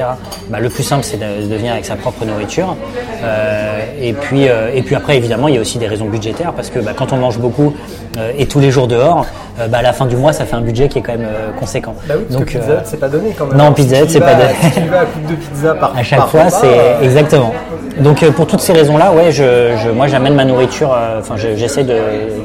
[0.49, 2.75] bah, le plus simple c'est de, de venir avec sa propre nourriture.
[3.23, 6.53] Euh, et puis euh, et puis après évidemment il y a aussi des raisons budgétaires
[6.53, 7.73] parce que bah, quand on mange beaucoup
[8.17, 9.25] euh, et tous les jours dehors,
[9.69, 11.27] bah, à la fin du mois ça fait un budget qui est quand même
[11.59, 11.93] conséquent.
[12.07, 13.57] Bah oui, parce Donc, que Pizza Hut, c'est pas donné quand même.
[13.57, 14.49] non, Pizza c'est pas donné.
[14.63, 17.53] Si tu vas à coupe de pizza par à chaque par fois, c'est exactement.
[17.99, 21.83] Donc pour toutes ces raisons-là, ouais, je, je- moi j'amène ma nourriture, enfin je- j'essaie
[21.83, 21.93] de,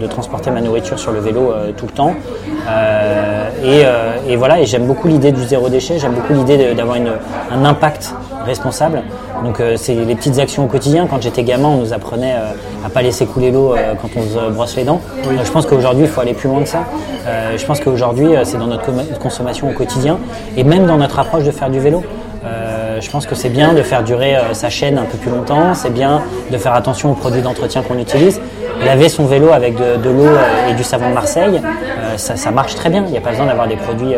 [0.01, 2.15] de transporter ma nourriture sur le vélo tout le temps.
[3.65, 3.83] Et,
[4.33, 6.99] et voilà, et j'aime beaucoup l'idée du zéro déchet, j'aime beaucoup l'idée d'avoir
[7.51, 8.15] un impact
[8.45, 9.03] responsable.
[9.45, 11.07] Donc euh, c'est les petites actions au quotidien.
[11.09, 14.23] Quand j'étais gamin, on nous apprenait euh, à pas laisser couler l'eau euh, quand on
[14.23, 15.01] se brosse les dents.
[15.27, 16.85] Euh, je pense qu'aujourd'hui, il faut aller plus loin que ça.
[17.57, 18.87] Je pense qu'aujourd'hui, c'est dans notre
[19.19, 20.19] consommation au quotidien
[20.57, 22.05] et même dans notre approche de faire du vélo.
[23.01, 25.93] Je pense que c'est bien de faire durer sa chaîne un peu plus longtemps, c'est
[25.93, 26.23] bien
[26.53, 28.41] de faire attention aux produits d'entretien qu'on utilise.
[28.85, 30.31] Laver son vélo avec de, de l'eau
[30.71, 31.61] et du savon de Marseille,
[32.17, 33.03] ça, ça marche très bien.
[33.07, 34.15] Il n'y a pas besoin d'avoir des produits.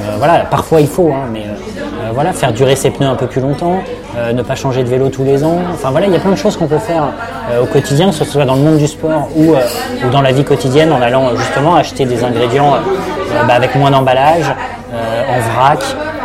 [0.00, 3.26] Euh, voilà, parfois il faut, hein, mais euh, voilà, faire durer ses pneus un peu
[3.26, 3.80] plus longtemps,
[4.16, 5.58] euh, ne pas changer de vélo tous les ans.
[5.72, 7.04] Enfin voilà, il y a plein de choses qu'on peut faire
[7.50, 9.60] euh, au quotidien, que ce soit dans le monde du sport ou, euh,
[10.06, 13.90] ou dans la vie quotidienne, en allant justement acheter des ingrédients euh, bah, avec moins
[13.90, 14.46] d'emballage,
[14.92, 15.80] euh, en vrac.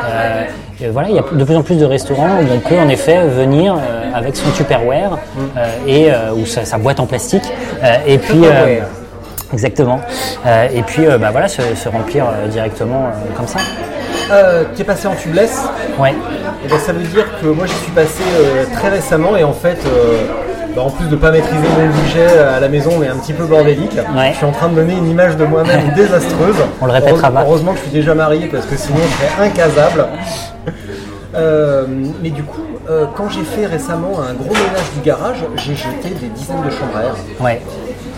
[0.10, 0.44] Euh,
[0.80, 2.88] et voilà, il y a de plus en plus de restaurants où on peut en
[2.88, 5.18] effet venir euh, avec son Tupperware
[5.58, 7.52] euh, et euh, ou sa, sa boîte en plastique
[7.84, 8.82] euh, et puis euh.
[9.54, 10.00] Exactement
[10.46, 13.60] Euh, et puis euh, bah voilà se, se remplir euh, directement comme ça.
[14.76, 15.64] Tu es passé en tubeless.
[16.00, 16.14] Ouais.
[16.66, 18.24] Et ben, ça veut dire que moi j'y suis passé
[18.74, 19.78] très récemment et en fait,
[20.76, 23.46] bah, en plus de pas maîtriser mon budget à la maison, mais un petit peu
[23.46, 24.32] bordélique, Ouais.
[24.34, 26.58] je suis en train de donner une image de moi-même désastreuse.
[26.82, 27.42] On le répétera pas.
[27.44, 30.06] Heureusement que je suis déjà marié parce que sinon je serais incasable.
[31.36, 31.86] Euh,
[32.22, 36.10] mais du coup, euh, quand j'ai fait récemment un gros ménage du garage, j'ai jeté
[36.20, 37.16] des dizaines de chambres à air.
[37.40, 37.62] Ouais.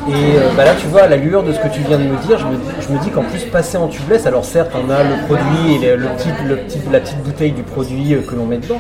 [0.08, 2.04] Et euh, bah là, tu vois, à la lueur de ce que tu viens de
[2.04, 4.90] me dire, je me, je me dis qu'en plus, passer en tubeless, alors certes, on
[4.90, 8.22] a le produit et le, le petit, le petit- la petite bouteille du produit euh,
[8.22, 8.80] que l'on met dedans,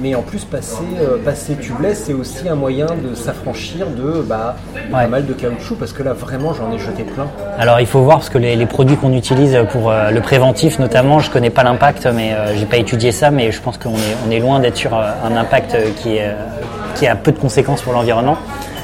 [0.00, 4.56] mais en plus, passer, euh, passer tubeless, c'est aussi un moyen de s'affranchir de bah,
[4.90, 5.06] pas Ouais.
[5.06, 7.26] mal de caoutchouc, parce que là, vraiment, j'en ai jeté plein.
[7.58, 10.78] Alors il faut voir parce que les, les produits qu'on utilise pour euh, le préventif
[10.78, 13.90] notamment, je connais pas l'impact, mais euh, j'ai pas étudié ça, mais je pense qu'on
[13.94, 16.34] est, on est loin d'être sur un impact qui, est,
[16.96, 18.36] qui a peu de conséquences pour l'environnement.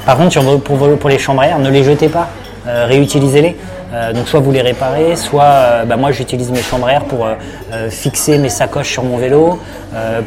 [0.09, 2.29] Par contre, sur pour, pour les chambres à air, ne les jetez pas,
[2.67, 3.55] euh, réutilisez-les.
[3.93, 7.03] Euh, donc soit vous les réparez, soit euh, bah, moi j'utilise mes chambres à air
[7.05, 9.59] pour euh, fixer mes sacoches sur mon vélo,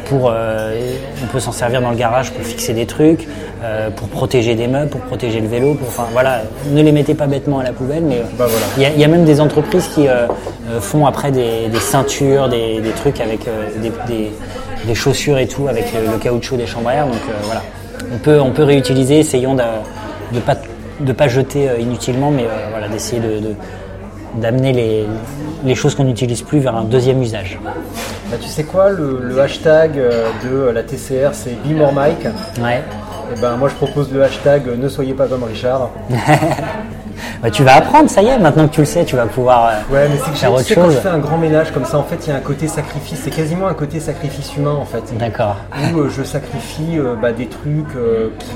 [0.05, 3.27] pour on peut s'en servir dans le garage pour fixer des trucs,
[3.97, 7.27] pour protéger des meubles, pour protéger le vélo, pour enfin voilà, ne les mettez pas
[7.27, 8.65] bêtement à la poubelle, mais Bah, voilà.
[8.77, 10.07] il y, a- il y a même des entreprises qui
[10.79, 13.41] font après des, des ceintures, des, des trucs avec
[14.07, 17.05] des, chaussures et tout avec le, caoutchouc des chambres à air.
[17.05, 17.61] Donc voilà,
[18.13, 19.63] on peut, on peut réutiliser, essayons de
[20.33, 20.55] ne pas,
[20.99, 23.55] de pas jeter euh, inutilement, mais euh, voilà, d'essayer de, de-
[24.41, 25.05] d'amener les,
[25.63, 27.59] les choses qu'on n'utilise plus vers un deuxième usage.
[28.31, 32.25] Bah, tu sais quoi, le, le hashtag euh, de la TCR, c'est Be More Mike.
[32.61, 32.81] Ouais.
[33.35, 35.89] Et ben, moi, je propose le hashtag Ne soyez pas comme Richard.
[37.41, 39.65] Bah, tu vas apprendre, ça y est, maintenant que tu le sais, tu vas pouvoir
[39.67, 40.95] euh, Ouais, mais que faire autre sais, quand chose.
[40.95, 43.19] je fais un grand ménage comme ça, en fait, il y a un côté sacrifice.
[43.23, 45.03] C'est quasiment un côté sacrifice humain, en fait.
[45.17, 45.57] D'accord.
[45.93, 48.53] Où euh, je sacrifie euh, bah, des trucs euh, qui,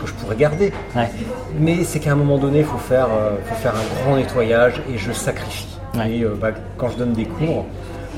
[0.00, 0.72] que je pourrais garder.
[0.94, 1.10] Ouais.
[1.58, 3.08] Mais c'est qu'à un moment donné, il faut faire,
[3.46, 5.78] faut faire un grand nettoyage et je sacrifie.
[5.96, 6.10] Ouais.
[6.10, 7.66] Et bah, quand je donne des cours,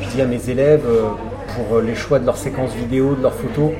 [0.01, 0.83] je dis à mes élèves,
[1.55, 3.71] pour les choix de leurs séquences vidéo, de leurs photos,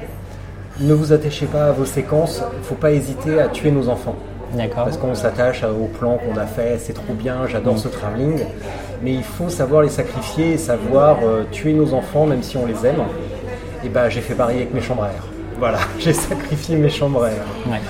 [0.81, 3.89] ne vous attachez pas à vos séquences, il ne faut pas hésiter à tuer nos
[3.89, 4.17] enfants.
[4.55, 4.85] D'accord.
[4.85, 8.41] Parce qu'on s'attache au plan qu'on a fait, c'est trop bien, j'adore ce travelling.
[9.03, 12.67] Mais il faut savoir les sacrifier et savoir euh, tuer nos enfants, même si on
[12.67, 13.03] les aime.
[13.85, 15.25] Et bah j'ai fait pareil avec mes chambres à air.
[15.59, 17.45] Voilà, j'ai sacrifié mes chambres à air.
[17.69, 17.81] Ouais.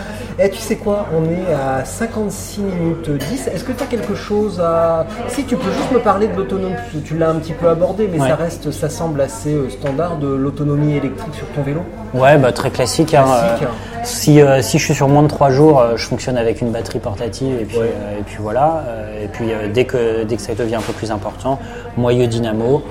[0.43, 3.49] Et tu sais quoi, on est à 56 minutes 10.
[3.49, 5.05] Est-ce que tu as quelque chose à...
[5.29, 8.19] Si tu peux juste me parler de l'autonomie, tu- l'as un petit peu abordé, mais
[8.19, 8.29] Ouais.
[8.29, 11.81] ça reste, ça semble assez euh, standard de l'autonomie électrique sur ton vélo?
[12.15, 13.13] Ouais, bah, très classique.
[13.13, 13.69] hein, euh, hein.
[14.05, 16.71] Si, euh, si je suis sur moins de 3 jours, euh, je fonctionne avec une
[16.71, 18.85] batterie portative et puis, et puis voilà.
[18.89, 21.59] Euh, et puis dès, que, dès que ça devient un peu plus important,
[21.97, 22.83] moyeu dynamo,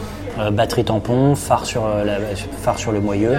[0.52, 2.18] batterie tampon, phare sur, la,
[2.62, 3.34] phare sur le moyeu.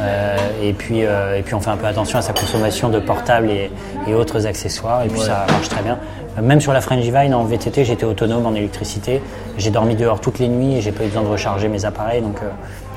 [0.00, 2.98] Euh, et, puis, euh, et puis on fait un peu attention à sa consommation de
[2.98, 3.70] portables et,
[4.06, 5.04] et autres accessoires.
[5.04, 5.98] Et puis ça marche très bien.
[6.40, 9.20] Même sur la Frangivine en VTT, j'étais autonome en électricité.
[9.58, 12.22] J'ai dormi dehors toutes les nuits et j'ai pas eu besoin de recharger mes appareils.
[12.22, 12.48] Donc euh,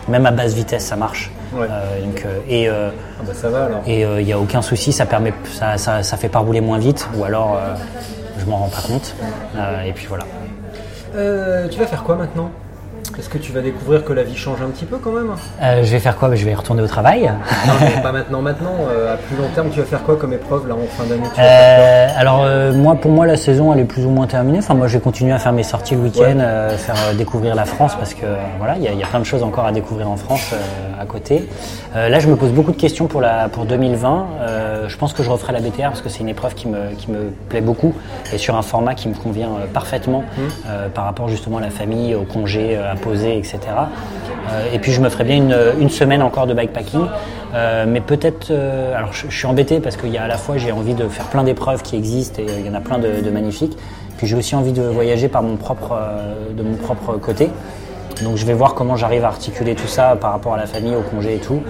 [0.07, 1.31] même à basse vitesse, ça marche.
[1.53, 1.67] Ouais.
[1.69, 2.89] Euh, donc, euh, et euh,
[3.19, 3.81] Ah bah ça va alors.
[3.85, 6.79] et il n'y a aucun souci, ça permet, ça, ça, ça fait pas rouler moins
[6.79, 7.59] vite, ou alors
[8.39, 9.15] je m'en rends pas compte.
[9.85, 10.25] Et puis voilà.
[11.69, 12.49] Tu vas faire quoi maintenant?
[13.17, 15.31] Est-ce que tu vas découvrir que la vie change un petit peu quand même?
[15.61, 16.33] Euh, je vais faire quoi?
[16.33, 17.31] Je vais retourner au travail.
[17.67, 18.75] Non, mais pas maintenant, maintenant.
[18.89, 21.21] euh, à plus long terme, tu vas faire quoi comme épreuve là en fin d'année?
[21.37, 22.43] Euh, alors
[22.75, 24.59] moi, pour moi, la saison elle est plus ou moins terminée.
[24.59, 26.77] Enfin, moi, je vais continuer à faire mes sorties le week-end, Ouais.
[26.77, 28.25] faire découvrir la France parce que
[28.57, 30.53] voilà, il y, a- il y a plein de choses encore à découvrir en France
[30.99, 31.47] à côté.
[31.95, 34.25] Là, je me pose beaucoup de questions pour la pour 2020.
[34.41, 36.91] Euh, je pense que je referai la BTR parce que c'est une épreuve qui me
[36.97, 37.93] qui me plaît beaucoup
[38.33, 40.23] et sur un format qui me convient parfaitement
[40.67, 43.59] euh, par rapport justement à la famille, euh, à poser, etc.
[44.51, 45.37] Euh, et puis je me ferai bien
[45.79, 47.05] une, semaine encore de bikepacking.
[47.53, 50.57] Euh, mais peut-être, euh, alors je, suis embêté parce qu'il y a à la fois
[50.57, 53.29] j'ai envie de faire plein d'épreuves qui existent et il y en a plein de,
[53.29, 53.77] magnifiques.
[54.17, 55.99] Puis j'ai aussi envie de voyager par mon propre,
[56.55, 57.49] de mon propre côté.
[58.23, 60.95] Donc je vais voir comment j'arrive à articuler tout ça par rapport à la famille,
[60.95, 61.61] au congé et tout.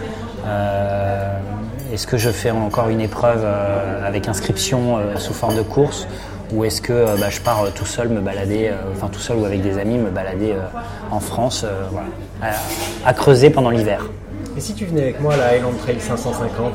[1.91, 3.45] Est-ce que je fais encore une épreuve
[4.05, 6.07] avec inscription sous forme de course
[6.53, 9.19] ou est-ce que euh, bah, je pars euh, tout seul me balader, euh, enfin tout
[9.19, 10.53] seul ou avec des amis me balader
[11.11, 12.07] en France, voilà,
[13.05, 14.05] à, à creuser pendant l'hiver.
[14.57, 16.73] Et si tu venais avec moi à la Highland Trail 550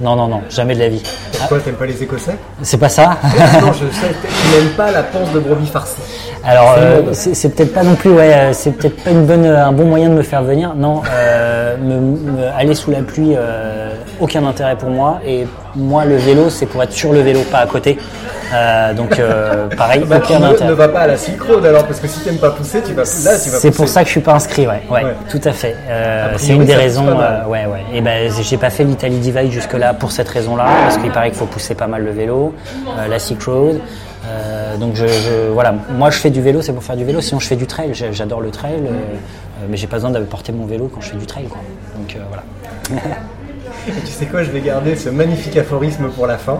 [0.00, 1.02] Non, non, non, jamais de la vie.
[1.38, 2.36] Pourquoi t'aimes pas les Écossais?
[2.62, 3.16] C'est pas ça?
[3.62, 6.02] Non, je sais, tu n'aimes pas la panse de brebis farcie.
[6.44, 6.74] Alors,
[7.12, 10.08] C'est euh, peut-être pas non plus, ouais, c'est peut-être pas une bonne, un bon moyen
[10.08, 10.74] de me faire venir.
[10.76, 13.85] Non, euh, me, me- aller sous la pluie, euh,
[14.20, 15.20] aucun intérêt pour moi.
[15.26, 17.98] Et moi, le vélo, c'est pour être sur le vélo, pas à côté.
[18.54, 20.74] Euh, donc, euh, pareil, Bah, tu aucun ne, ne intérêt.
[20.74, 21.14] va pas à la
[21.48, 23.08] Road alors, parce que si t'aimes pas pousser, tu vas là,
[23.42, 25.14] tu vas C'est pour ça que je suis pas inscrit, ouais, ouais, Ouais.
[25.28, 25.74] tout à fait.
[25.88, 27.84] Euh, c'est une des raisons, ouais, ouais.
[27.92, 31.30] Et ben, j'ai pas fait l'Italie Divide jusque là pour cette raison-là, parce qu'il paraît
[31.30, 32.54] qu'il faut pousser pas mal le vélo,
[32.96, 33.80] la Road.
[34.28, 37.20] Euh, donc je, je- voilà, moi je fais du vélo, c'est pour faire du vélo.
[37.20, 40.18] Sinon je fais du trail, j'adore le trail, euh, euh, mais j'ai pas besoin de
[40.20, 41.60] porter mon vélo quand je fais du trail, quoi.
[41.96, 43.02] Donc euh, voilà.
[43.88, 46.58] Et tu sais quoi, je vais garder ce magnifique aphorisme pour la fin.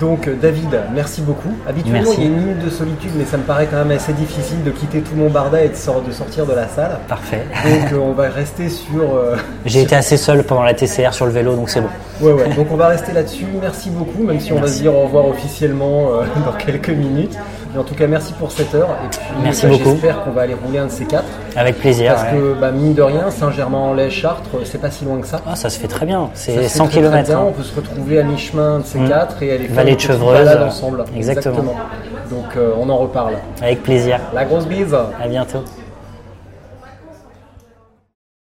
[0.00, 1.52] Donc euh, David, merci beaucoup.
[1.68, 2.20] Habituellement, Merci.
[2.20, 4.62] il y a une minute de solitude, mais ça me paraît quand même assez difficile
[4.64, 6.98] de quitter tout mon barda et de, sor- de sortir de la salle.
[7.08, 7.44] Parfait.
[7.64, 9.02] Donc euh, on va rester sur...
[9.16, 9.36] euh,
[9.66, 11.88] J'ai été assez seul pendant la TCR sur le vélo, donc c'est bon.
[12.20, 12.54] Ouais, ouais.
[12.54, 13.46] Donc on va rester là-dessus.
[13.60, 17.36] Merci beaucoup, même si on va se dire au revoir officiellement euh, dans quelques minutes.
[17.74, 18.88] Mais en tout cas, merci pour cette heure.
[19.04, 19.90] Et puis, Merci bah, beaucoup.
[19.90, 21.24] J'espère qu'on va aller rouler un de ces quatre.
[21.56, 22.14] Avec plaisir.
[22.14, 22.38] Parce ouais.
[22.38, 25.40] que, bah, mine de rien, Saint-Germain-en-Laye, Chartres, c'est pas si loin que ça.
[25.46, 26.30] Ah, ça se fait très bien.
[26.34, 27.28] C'est se fait 100 très, très km.
[27.28, 27.40] bien.
[27.40, 29.08] On peut se retrouver à mi-chemin de ces Mm.
[29.08, 30.38] quatre et aller faire Vallée une de Chevreuse.
[30.38, 31.04] balade ensemble.
[31.16, 31.74] Exactement.
[32.30, 33.34] Donc euh, on en reparle.
[33.60, 34.20] Avec plaisir.
[34.32, 34.94] La grosse bise.
[35.20, 35.64] À bientôt.